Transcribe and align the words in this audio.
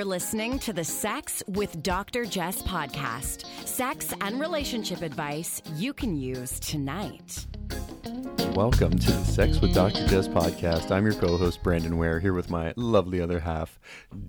You're 0.00 0.06
listening 0.06 0.58
to 0.60 0.72
the 0.72 0.82
Sex 0.82 1.42
with 1.46 1.82
Dr. 1.82 2.24
Jess 2.24 2.62
podcast. 2.62 3.44
Sex 3.66 4.14
and 4.22 4.40
relationship 4.40 5.02
advice 5.02 5.60
you 5.76 5.92
can 5.92 6.16
use 6.16 6.58
tonight. 6.58 7.46
Welcome 8.54 8.98
to 8.98 9.12
the 9.12 9.24
Sex 9.26 9.60
with 9.60 9.74
Dr. 9.74 10.06
Jess 10.06 10.26
podcast. 10.26 10.90
I'm 10.90 11.04
your 11.04 11.12
co 11.12 11.36
host, 11.36 11.62
Brandon 11.62 11.98
Ware, 11.98 12.18
here 12.18 12.32
with 12.32 12.48
my 12.48 12.72
lovely 12.76 13.20
other 13.20 13.40
half, 13.40 13.78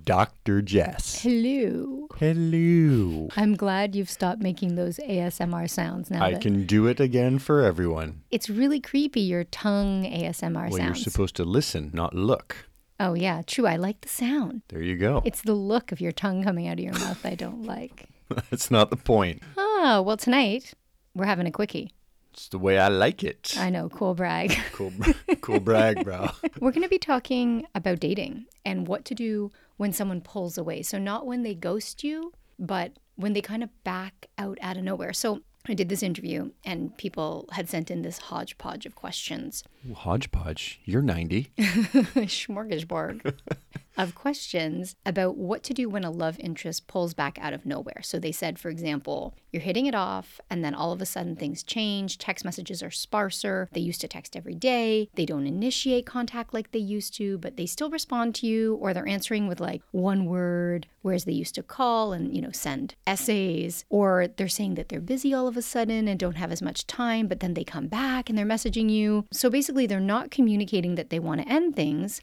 Dr. 0.03 0.61
Jess. 0.61 1.21
Hello. 1.21 2.09
Hello. 2.17 3.29
I'm 3.37 3.55
glad 3.55 3.95
you've 3.95 4.09
stopped 4.09 4.41
making 4.41 4.75
those 4.75 4.97
ASMR 4.97 5.69
sounds 5.69 6.11
now. 6.11 6.21
I 6.21 6.33
can 6.33 6.65
do 6.65 6.87
it 6.87 6.99
again 6.99 7.39
for 7.39 7.61
everyone. 7.61 8.23
It's 8.29 8.49
really 8.49 8.81
creepy, 8.81 9.21
your 9.21 9.45
tongue 9.45 10.03
ASMR 10.03 10.69
Well, 10.69 10.81
you're 10.81 10.95
supposed 10.95 11.37
to 11.37 11.45
listen, 11.45 11.91
not 11.93 12.13
look. 12.13 12.67
Oh, 13.01 13.13
yeah, 13.15 13.41
true. 13.45 13.65
I 13.65 13.75
like 13.75 14.01
the 14.01 14.09
sound. 14.09 14.61
There 14.69 14.81
you 14.81 14.95
go. 14.95 15.21
It's 15.25 15.41
the 15.41 15.53
look 15.55 15.91
of 15.91 15.99
your 15.99 16.11
tongue 16.11 16.43
coming 16.43 16.67
out 16.67 16.79
of 16.79 16.85
your 16.85 16.93
mouth 16.93 17.25
I 17.25 17.35
don't 17.35 17.63
like. 17.63 18.07
That's 18.49 18.71
not 18.71 18.89
the 18.89 18.95
point. 18.95 19.41
Oh, 19.57 20.01
well, 20.05 20.17
tonight 20.17 20.73
we're 21.15 21.25
having 21.25 21.47
a 21.47 21.51
quickie. 21.51 21.91
It's 22.33 22.47
the 22.47 22.59
way 22.59 22.79
I 22.79 22.87
like 22.87 23.23
it. 23.23 23.55
I 23.57 23.69
know, 23.69 23.89
cool 23.89 24.13
brag. 24.13 24.57
Cool, 24.71 24.93
cool 25.41 25.59
brag, 25.59 26.05
bro. 26.05 26.29
We're 26.59 26.71
going 26.71 26.83
to 26.83 26.89
be 26.89 26.97
talking 26.97 27.65
about 27.75 27.99
dating 27.99 28.45
and 28.63 28.87
what 28.87 29.03
to 29.05 29.15
do 29.15 29.51
when 29.77 29.91
someone 29.91 30.21
pulls 30.21 30.57
away. 30.57 30.81
So, 30.81 30.97
not 30.97 31.25
when 31.25 31.43
they 31.43 31.53
ghost 31.53 32.03
you, 32.03 32.31
but 32.57 32.93
when 33.15 33.33
they 33.33 33.41
kind 33.41 33.63
of 33.63 33.83
back 33.83 34.27
out 34.37 34.57
out 34.61 34.77
of 34.77 34.83
nowhere. 34.83 35.11
So, 35.11 35.41
I 35.67 35.73
did 35.73 35.89
this 35.89 36.01
interview 36.01 36.51
and 36.65 36.95
people 36.97 37.47
had 37.51 37.69
sent 37.69 37.91
in 37.91 38.01
this 38.01 38.17
hodgepodge 38.17 38.85
of 38.85 38.95
questions. 38.95 39.63
Hodgepodge, 39.93 40.79
you're 40.85 41.01
90. 41.01 41.51
smorgasbord 41.57 43.37
of 43.97 44.15
questions 44.15 44.95
about 45.05 45.37
what 45.37 45.63
to 45.63 45.73
do 45.73 45.89
when 45.89 46.03
a 46.03 46.11
love 46.11 46.37
interest 46.39 46.87
pulls 46.87 47.13
back 47.13 47.37
out 47.41 47.53
of 47.53 47.65
nowhere. 47.65 48.01
So 48.01 48.19
they 48.19 48.31
said, 48.31 48.57
for 48.57 48.69
example, 48.69 49.35
you're 49.51 49.61
hitting 49.61 49.85
it 49.85 49.95
off, 49.95 50.39
and 50.49 50.63
then 50.63 50.73
all 50.73 50.91
of 50.91 51.01
a 51.01 51.05
sudden 51.05 51.35
things 51.35 51.63
change. 51.63 52.17
Text 52.17 52.45
messages 52.45 52.81
are 52.81 52.91
sparser. 52.91 53.67
They 53.73 53.81
used 53.81 54.01
to 54.01 54.07
text 54.07 54.35
every 54.35 54.55
day. 54.55 55.09
They 55.15 55.25
don't 55.25 55.47
initiate 55.47 56.05
contact 56.05 56.53
like 56.53 56.71
they 56.71 56.79
used 56.79 57.13
to, 57.15 57.37
but 57.37 57.57
they 57.57 57.65
still 57.65 57.89
respond 57.89 58.35
to 58.35 58.47
you, 58.47 58.75
or 58.75 58.93
they're 58.93 59.07
answering 59.07 59.47
with 59.47 59.59
like 59.59 59.81
one 59.91 60.25
word, 60.25 60.87
whereas 61.01 61.25
they 61.25 61.31
used 61.33 61.55
to 61.55 61.63
call 61.63 62.13
and, 62.13 62.33
you 62.35 62.41
know, 62.41 62.51
send 62.51 62.95
essays, 63.05 63.85
or 63.89 64.27
they're 64.27 64.47
saying 64.47 64.75
that 64.75 64.89
they're 64.89 65.01
busy 65.01 65.33
all 65.33 65.47
of 65.47 65.57
a 65.57 65.61
sudden 65.61 66.07
and 66.07 66.19
don't 66.19 66.37
have 66.37 66.51
as 66.51 66.61
much 66.61 66.87
time, 66.87 67.27
but 67.27 67.39
then 67.39 67.53
they 67.53 67.63
come 67.63 67.87
back 67.87 68.29
and 68.29 68.37
they're 68.37 68.45
messaging 68.45 68.89
you. 68.89 69.25
So 69.31 69.49
basically, 69.49 69.85
they're 69.85 69.99
not 69.99 70.31
communicating 70.31 70.95
that 70.95 71.09
they 71.09 71.19
want 71.19 71.41
to 71.41 71.47
end 71.47 71.75
things 71.75 72.21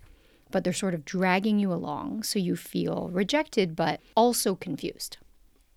but 0.51 0.65
they're 0.65 0.73
sort 0.73 0.95
of 0.95 1.05
dragging 1.05 1.59
you 1.59 1.73
along 1.73 2.23
so 2.23 2.39
you 2.39 2.57
feel 2.57 3.11
rejected 3.13 3.77
but 3.77 4.01
also 4.17 4.55
confused. 4.55 5.19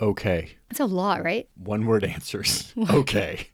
Okay. 0.02 0.50
That's 0.70 0.80
a 0.80 0.86
lot, 0.86 1.24
right? 1.24 1.50
One 1.56 1.86
word 1.86 2.04
answers. 2.04 2.74
Okay. 2.92 3.48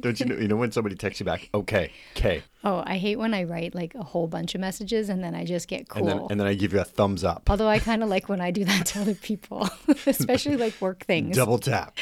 Don't 0.00 0.18
you 0.18 0.26
know? 0.26 0.36
You 0.36 0.48
know 0.48 0.56
when 0.56 0.72
somebody 0.72 0.96
texts 0.96 1.20
you 1.20 1.26
back? 1.26 1.48
Okay. 1.54 1.92
Okay. 2.16 2.42
Oh, 2.64 2.82
I 2.84 2.98
hate 2.98 3.16
when 3.16 3.32
I 3.32 3.44
write 3.44 3.74
like 3.74 3.94
a 3.94 4.02
whole 4.02 4.26
bunch 4.26 4.54
of 4.54 4.60
messages 4.60 5.08
and 5.08 5.22
then 5.22 5.34
I 5.34 5.44
just 5.44 5.68
get 5.68 5.88
cool. 5.88 6.08
And 6.08 6.20
then 6.20 6.26
and 6.30 6.40
then 6.40 6.46
I 6.46 6.54
give 6.54 6.72
you 6.72 6.80
a 6.80 6.84
thumbs 6.84 7.24
up. 7.24 7.48
Although 7.48 7.68
I 7.68 7.78
kind 7.78 8.02
of 8.02 8.08
like 8.08 8.28
when 8.28 8.40
I 8.40 8.50
do 8.50 8.64
that 8.64 8.86
to 8.86 9.00
other 9.00 9.14
people, 9.14 9.68
especially 10.06 10.56
like 10.56 10.78
work 10.80 11.04
things. 11.06 11.36
Double 11.36 11.58
tap. 11.58 11.96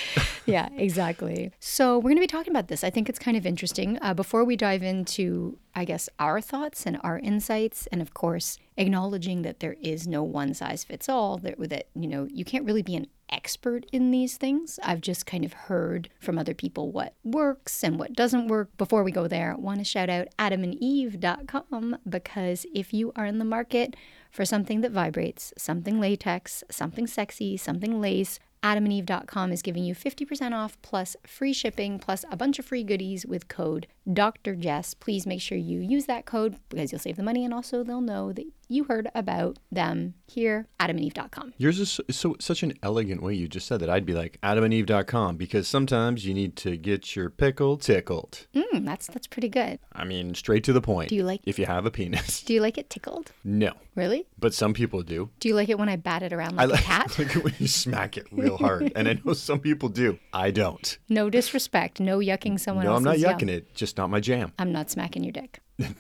yeah, 0.47 0.69
exactly. 0.77 1.53
So 1.61 1.97
we're 1.99 2.11
going 2.11 2.17
to 2.17 2.21
be 2.23 2.27
talking 2.27 2.53
about 2.53 2.69
this. 2.69 2.83
I 2.83 2.91
think 2.91 3.09
it's 3.09 3.19
kind 3.19 3.37
of 3.37 3.47
interesting. 3.47 3.99
Uh, 4.03 4.15
before 4.15 4.45
we 4.45 4.57
dive 4.57 4.83
into, 4.83 5.59
I 5.75 5.85
guess, 5.85 6.09
our 6.19 6.41
thoughts 6.41 6.87
and 6.87 6.99
our 7.03 7.19
insights, 7.19 7.87
and 7.93 8.03
of 8.03 8.15
course, 8.15 8.59
acknowledging 8.77 9.43
that 9.43 9.61
there 9.61 9.77
is 9.81 10.07
no 10.09 10.23
one 10.23 10.55
size 10.55 10.85
fits 10.85 11.09
all. 11.09 11.37
That 11.39 11.57
that 11.69 11.89
you 11.95 12.09
know 12.09 12.27
you 12.31 12.45
can't 12.45 12.65
really 12.65 12.83
be 12.83 12.97
an 12.97 13.07
expert 13.31 13.87
in 13.93 14.11
these 14.11 14.37
things. 14.37 14.79
I've 14.83 15.01
just 15.01 15.27
kind 15.27 15.45
of 15.45 15.53
heard 15.53 16.09
from 16.21 16.39
other 16.39 16.55
people 16.55 16.91
what 16.91 17.15
works 17.25 17.83
and 17.83 17.99
what 17.99 18.15
doesn't 18.15 18.49
work. 18.49 18.77
Before 18.77 19.03
we 19.03 19.13
go 19.13 19.29
there, 19.29 19.53
I 19.53 19.61
want 19.61 19.79
to 19.79 19.85
shout 19.85 20.11
out 20.11 20.29
adamandeve.com 20.39 21.99
because 22.09 22.67
if 22.75 22.93
you 22.93 23.13
are 23.17 23.27
in 23.27 23.39
the 23.39 23.45
market 23.45 23.97
for 24.31 24.45
something 24.45 24.81
that 24.81 24.93
vibrates, 24.93 25.53
something 25.57 26.01
latex, 26.01 26.65
something 26.71 27.07
sexy, 27.07 27.57
something 27.57 28.01
lace, 28.01 28.39
adamandeve.com 28.63 29.53
is 29.53 29.63
giving 29.63 29.85
you 29.85 29.95
50% 29.95 30.53
off 30.53 30.81
plus 30.83 31.17
free 31.27 31.53
shipping 31.53 31.99
plus 31.99 32.25
a 32.31 32.37
bunch 32.37 32.59
of 32.59 32.65
free 32.65 32.85
goodies 32.85 33.25
with 33.25 33.49
code 33.49 33.87
Dr. 34.13 34.55
Jess. 34.55 34.95
Please 34.95 35.27
make 35.27 35.41
sure 35.41 35.57
you 35.57 35.81
use 35.81 36.07
that 36.07 36.27
code 36.27 36.57
because 36.69 36.93
you'll 36.93 36.99
save 36.99 37.17
the 37.17 37.23
money 37.23 37.45
and 37.45 37.55
also 37.55 37.83
they'll 37.83 38.01
know 38.01 38.33
that 38.33 38.47
you 38.71 38.85
heard 38.85 39.09
about 39.15 39.59
them 39.73 40.15
here, 40.27 40.69
adamandeve.com. 40.79 41.55
Yours 41.59 41.81
is 41.81 41.91
so, 41.91 42.03
so 42.11 42.37
such 42.39 42.63
an 42.63 42.73
elegant 42.83 43.23
way 43.23 43.35
you 43.35 43.49
just 43.49 43.67
said 43.67 43.81
that. 43.81 43.91
I'd 43.91 44.07
be 44.07 44.15
like 44.15 44.39
adamandeve.com 44.43 45.37
because 45.37 45.67
sometimes 45.69 46.25
you 46.25 46.33
need 46.35 46.57
to 46.57 46.77
get 46.77 47.17
your 47.17 47.31
pickle 47.31 47.77
tickled. 47.77 48.47
Mm, 48.55 48.85
that's 48.87 49.09
that's 49.09 49.27
pretty 49.27 49.49
good. 49.49 49.79
I 49.93 50.05
mean, 50.05 50.35
straight 50.35 50.65
to 50.65 50.73
the 50.73 50.81
point. 50.81 51.09
Do 51.09 51.17
you 51.17 51.25
like- 51.25 51.41
if 51.45 51.59
you 51.59 51.67
have 51.67 51.85
a 51.85 51.91
penis? 51.91 52.43
Do 52.43 52.55
you 52.55 52.61
like 52.61 52.79
it 52.79 52.89
tickled? 52.91 53.33
No, 53.45 53.73
Really? 53.95 54.27
but 54.39 54.55
some 54.55 54.73
people 54.73 55.03
do. 55.03 55.31
Do 55.41 55.49
you 55.49 55.55
like 55.55 55.69
it 55.69 55.79
when 55.79 55.89
I 55.89 55.97
bat 55.97 56.23
it 56.23 56.33
around 56.33 56.57
like, 56.57 56.69
I 56.69 56.71
like 56.73 56.81
a 56.81 56.83
cat? 56.85 57.15
like 57.19 57.37
it 57.37 57.45
when 57.45 57.55
you 57.59 57.67
smack 57.69 58.17
it 58.17 58.27
real 58.31 58.57
hard, 58.57 58.93
and 58.95 59.09
I 59.09 59.19
know 59.25 59.33
some 59.33 59.59
people 59.61 59.89
do. 59.89 60.19
I 60.33 60.51
don't. 60.53 60.97
No 61.09 61.29
disrespect. 61.29 61.99
No 62.01 62.19
yucking 62.19 62.59
someone 62.61 62.85
no, 62.85 62.95
I'm 62.95 63.03
not 63.03 63.19
yum. 63.19 63.37
yucking 63.39 63.49
it. 63.51 63.75
Just 63.75 63.97
not 63.97 64.11
my 64.11 64.21
jam. 64.21 64.53
I'm 64.59 64.71
not 64.73 64.91
smacking 64.91 65.25
your 65.25 65.33
dick. 65.33 65.59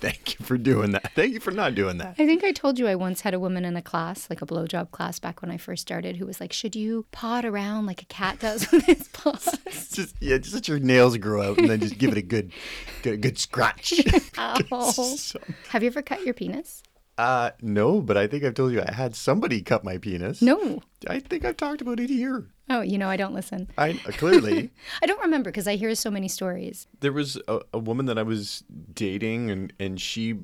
Thank 0.00 0.38
you 0.38 0.44
for 0.44 0.56
doing 0.58 0.90
that. 0.92 1.12
Thank 1.14 1.32
you 1.34 1.40
for 1.40 1.50
not 1.50 1.74
doing 1.74 1.98
that. 1.98 2.16
I 2.18 2.26
think 2.26 2.42
I 2.44 2.52
told 2.52 2.78
you 2.78 2.86
I 2.88 2.94
once 2.96 3.20
had 3.20 3.34
a 3.34 3.38
woman 3.40 3.64
in 3.64 3.76
a 3.76 3.82
class, 3.82 4.28
like 4.28 4.42
a 4.42 4.46
blowjob 4.46 4.90
class 4.90 5.18
back 5.18 5.40
when 5.42 5.50
I 5.50 5.56
first 5.56 5.82
started, 5.82 6.16
who 6.16 6.26
was 6.26 6.40
like, 6.40 6.52
Should 6.52 6.74
you 6.76 7.06
paw 7.12 7.38
it 7.38 7.44
around 7.44 7.86
like 7.86 8.02
a 8.02 8.06
cat 8.06 8.40
does 8.40 8.68
with 8.72 8.88
its 8.88 9.08
paws? 9.08 9.56
Just 9.94 10.16
yeah, 10.20 10.38
just 10.38 10.54
let 10.54 10.66
your 10.68 10.80
nails 10.80 11.16
grow 11.18 11.42
out, 11.42 11.58
and 11.58 11.70
then 11.70 11.78
just 11.80 11.98
give 11.98 12.10
it 12.10 12.18
a 12.18 12.22
good, 12.22 12.52
good, 13.02 13.20
good 13.22 13.38
scratch. 13.38 13.92
So- 14.92 15.38
Have 15.68 15.82
you 15.82 15.88
ever 15.88 16.02
cut 16.02 16.24
your 16.24 16.34
penis? 16.34 16.82
uh, 17.16 17.50
no, 17.62 18.00
but 18.00 18.16
I 18.16 18.26
think 18.26 18.42
I've 18.42 18.54
told 18.54 18.72
you 18.72 18.82
I 18.82 18.92
had 18.92 19.14
somebody 19.14 19.62
cut 19.62 19.84
my 19.84 19.98
penis. 19.98 20.42
No. 20.42 20.82
I 21.06 21.20
think 21.20 21.44
I've 21.44 21.56
talked 21.56 21.80
about 21.80 22.00
it 22.00 22.10
here. 22.10 22.48
Oh, 22.70 22.80
you 22.80 22.96
know, 22.96 23.08
I 23.08 23.16
don't 23.16 23.34
listen. 23.34 23.68
I 23.76 23.92
clearly 23.92 24.70
I 25.02 25.06
don't 25.06 25.20
remember 25.20 25.50
because 25.50 25.68
I 25.68 25.76
hear 25.76 25.94
so 25.94 26.10
many 26.10 26.28
stories. 26.28 26.86
there 27.00 27.12
was 27.12 27.38
a, 27.46 27.60
a 27.74 27.78
woman 27.78 28.06
that 28.06 28.18
I 28.18 28.22
was 28.22 28.64
dating, 28.92 29.50
and 29.50 29.72
and 29.78 30.00
she 30.00 30.36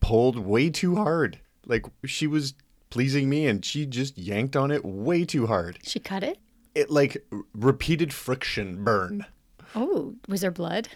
pulled 0.00 0.38
way 0.38 0.70
too 0.70 0.96
hard. 0.96 1.40
Like 1.66 1.84
she 2.06 2.26
was 2.26 2.54
pleasing 2.90 3.28
me, 3.28 3.46
and 3.46 3.64
she 3.64 3.84
just 3.84 4.16
yanked 4.16 4.56
on 4.56 4.70
it 4.70 4.84
way 4.84 5.24
too 5.24 5.46
hard. 5.46 5.78
She 5.82 5.98
cut 6.00 6.22
it? 6.22 6.38
It 6.74 6.90
like 6.90 7.22
r- 7.32 7.40
repeated 7.54 8.12
friction 8.14 8.82
burn. 8.84 9.26
Oh, 9.74 10.14
was 10.26 10.40
there 10.40 10.50
blood? 10.50 10.88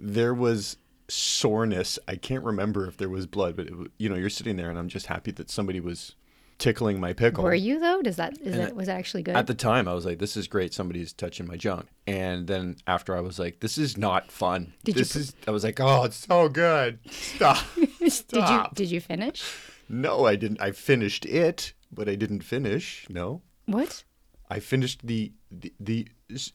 There 0.00 0.34
was 0.34 0.76
soreness. 1.08 1.98
I 2.08 2.16
can't 2.16 2.42
remember 2.44 2.86
if 2.86 2.96
there 2.96 3.08
was 3.08 3.26
blood, 3.26 3.54
but 3.56 3.66
it, 3.66 3.74
you 3.98 4.08
know, 4.08 4.16
you're 4.16 4.30
sitting 4.30 4.56
there, 4.56 4.70
and 4.70 4.78
I'm 4.78 4.88
just 4.88 5.06
happy 5.06 5.30
that 5.32 5.50
somebody 5.50 5.78
was 5.80 6.14
tickling 6.58 7.00
my 7.00 7.12
pickle. 7.12 7.44
Were 7.44 7.54
you 7.54 7.78
though? 7.80 8.02
Does 8.02 8.16
that 8.16 8.38
is 8.40 8.56
that 8.56 8.74
was 8.76 8.86
that 8.86 8.96
actually 8.98 9.22
good? 9.22 9.36
At 9.36 9.46
the 9.46 9.54
time, 9.54 9.88
I 9.88 9.94
was 9.94 10.04
like, 10.04 10.18
"This 10.18 10.36
is 10.36 10.46
great. 10.48 10.74
Somebody's 10.74 11.12
touching 11.12 11.46
my 11.46 11.56
junk." 11.56 11.86
And 12.06 12.46
then 12.46 12.76
after, 12.86 13.16
I 13.16 13.20
was 13.20 13.38
like, 13.38 13.60
"This 13.60 13.78
is 13.78 13.96
not 13.96 14.30
fun. 14.32 14.74
Did 14.84 14.96
you 14.96 15.00
this 15.02 15.12
put- 15.12 15.20
is." 15.22 15.34
I 15.46 15.50
was 15.50 15.64
like, 15.64 15.78
"Oh, 15.80 16.04
it's 16.04 16.16
so 16.26 16.48
good. 16.48 16.98
Stop. 17.10 17.64
did 18.00 18.48
you 18.48 18.64
did 18.74 18.90
you 18.90 19.00
finish? 19.00 19.42
No, 19.88 20.26
I 20.26 20.36
didn't. 20.36 20.60
I 20.60 20.72
finished 20.72 21.24
it, 21.26 21.72
but 21.92 22.08
I 22.08 22.14
didn't 22.14 22.42
finish. 22.42 23.06
No, 23.08 23.42
What? 23.66 24.04
I 24.50 24.60
finished 24.60 25.06
the 25.06 25.32
the, 25.50 25.72
the 25.80 26.08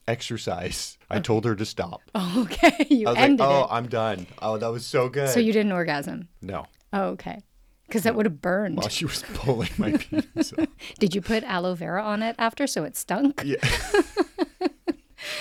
exercise. 0.06 0.98
I 1.10 1.20
told 1.20 1.44
her 1.44 1.54
to 1.56 1.64
stop. 1.64 2.00
Oh, 2.14 2.42
okay. 2.50 2.86
You 2.90 3.06
was 3.06 3.16
like, 3.16 3.24
ended 3.24 3.46
"Oh, 3.46 3.62
it. 3.64 3.68
I'm 3.70 3.88
done. 3.88 4.26
Oh, 4.40 4.56
that 4.58 4.68
was 4.70 4.86
so 4.86 5.08
good." 5.08 5.28
So 5.30 5.40
you 5.40 5.52
didn't 5.52 5.72
orgasm. 5.72 6.28
no. 6.42 6.66
Oh, 6.92 7.06
okay. 7.08 7.42
Because 7.86 8.02
that 8.04 8.14
would 8.14 8.26
have 8.26 8.40
burned. 8.40 8.76
While 8.78 8.88
she 8.88 9.04
was 9.04 9.22
pulling 9.34 9.70
my 9.78 9.92
penis. 9.98 10.52
out. 10.58 10.68
Did 10.98 11.14
you 11.14 11.20
put 11.20 11.44
aloe 11.44 11.74
vera 11.74 12.02
on 12.02 12.22
it 12.22 12.34
after 12.38 12.66
so 12.66 12.84
it 12.84 12.96
stunk? 12.96 13.42
Yeah. 13.44 13.56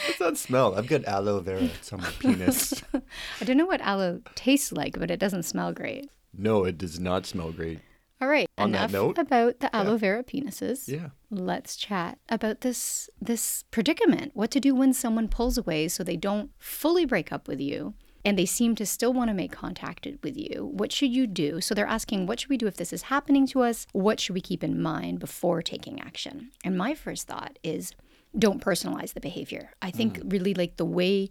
What's 0.07 0.19
that 0.19 0.37
smell? 0.37 0.75
I've 0.75 0.87
got 0.87 1.05
aloe 1.05 1.39
vera. 1.39 1.63
It's 1.63 1.91
on 1.91 2.01
my 2.01 2.09
penis. 2.19 2.83
I 3.41 3.45
don't 3.45 3.57
know 3.57 3.65
what 3.65 3.81
aloe 3.81 4.21
tastes 4.35 4.71
like, 4.71 4.97
but 4.99 5.11
it 5.11 5.19
doesn't 5.19 5.43
smell 5.43 5.73
great. 5.73 6.09
No, 6.33 6.63
it 6.65 6.77
does 6.77 6.99
not 6.99 7.25
smell 7.25 7.51
great. 7.51 7.79
All 8.21 8.29
right, 8.29 8.47
On 8.57 8.71
that 8.71 8.89
enough 8.89 8.91
note, 8.91 9.17
about 9.17 9.59
the 9.59 9.75
aloe 9.75 9.97
vera 9.97 10.23
penises. 10.23 10.87
Yeah. 10.87 11.09
Let's 11.29 11.75
chat 11.75 12.19
about 12.29 12.61
this 12.61 13.09
this 13.19 13.65
predicament. 13.69 14.31
What 14.33 14.49
to 14.51 14.61
do 14.61 14.73
when 14.73 14.93
someone 14.93 15.27
pulls 15.27 15.57
away 15.57 15.89
so 15.89 16.03
they 16.03 16.15
don't 16.15 16.51
fully 16.57 17.05
break 17.05 17.33
up 17.33 17.49
with 17.49 17.59
you 17.59 17.95
and 18.25 18.37
they 18.37 18.45
seem 18.45 18.75
to 18.75 18.85
still 18.85 19.13
want 19.13 19.29
to 19.29 19.33
make 19.33 19.51
contact 19.51 20.07
with 20.23 20.37
you. 20.37 20.69
What 20.71 20.91
should 20.91 21.11
you 21.11 21.27
do? 21.27 21.61
So 21.61 21.75
they're 21.75 21.85
asking, 21.85 22.25
what 22.25 22.39
should 22.39 22.49
we 22.49 22.57
do 22.57 22.67
if 22.67 22.77
this 22.77 22.93
is 22.93 23.03
happening 23.03 23.45
to 23.47 23.61
us? 23.61 23.85
What 23.91 24.19
should 24.19 24.33
we 24.33 24.41
keep 24.41 24.63
in 24.63 24.81
mind 24.81 25.19
before 25.19 25.61
taking 25.61 25.99
action? 25.99 26.51
And 26.63 26.77
my 26.77 26.93
first 26.93 27.27
thought 27.27 27.59
is 27.63 27.93
don't 28.37 28.63
personalize 28.63 29.13
the 29.13 29.19
behavior. 29.19 29.71
I 29.81 29.91
think 29.91 30.19
mm. 30.19 30.31
really 30.31 30.53
like 30.53 30.77
the 30.77 30.85
way 30.85 31.29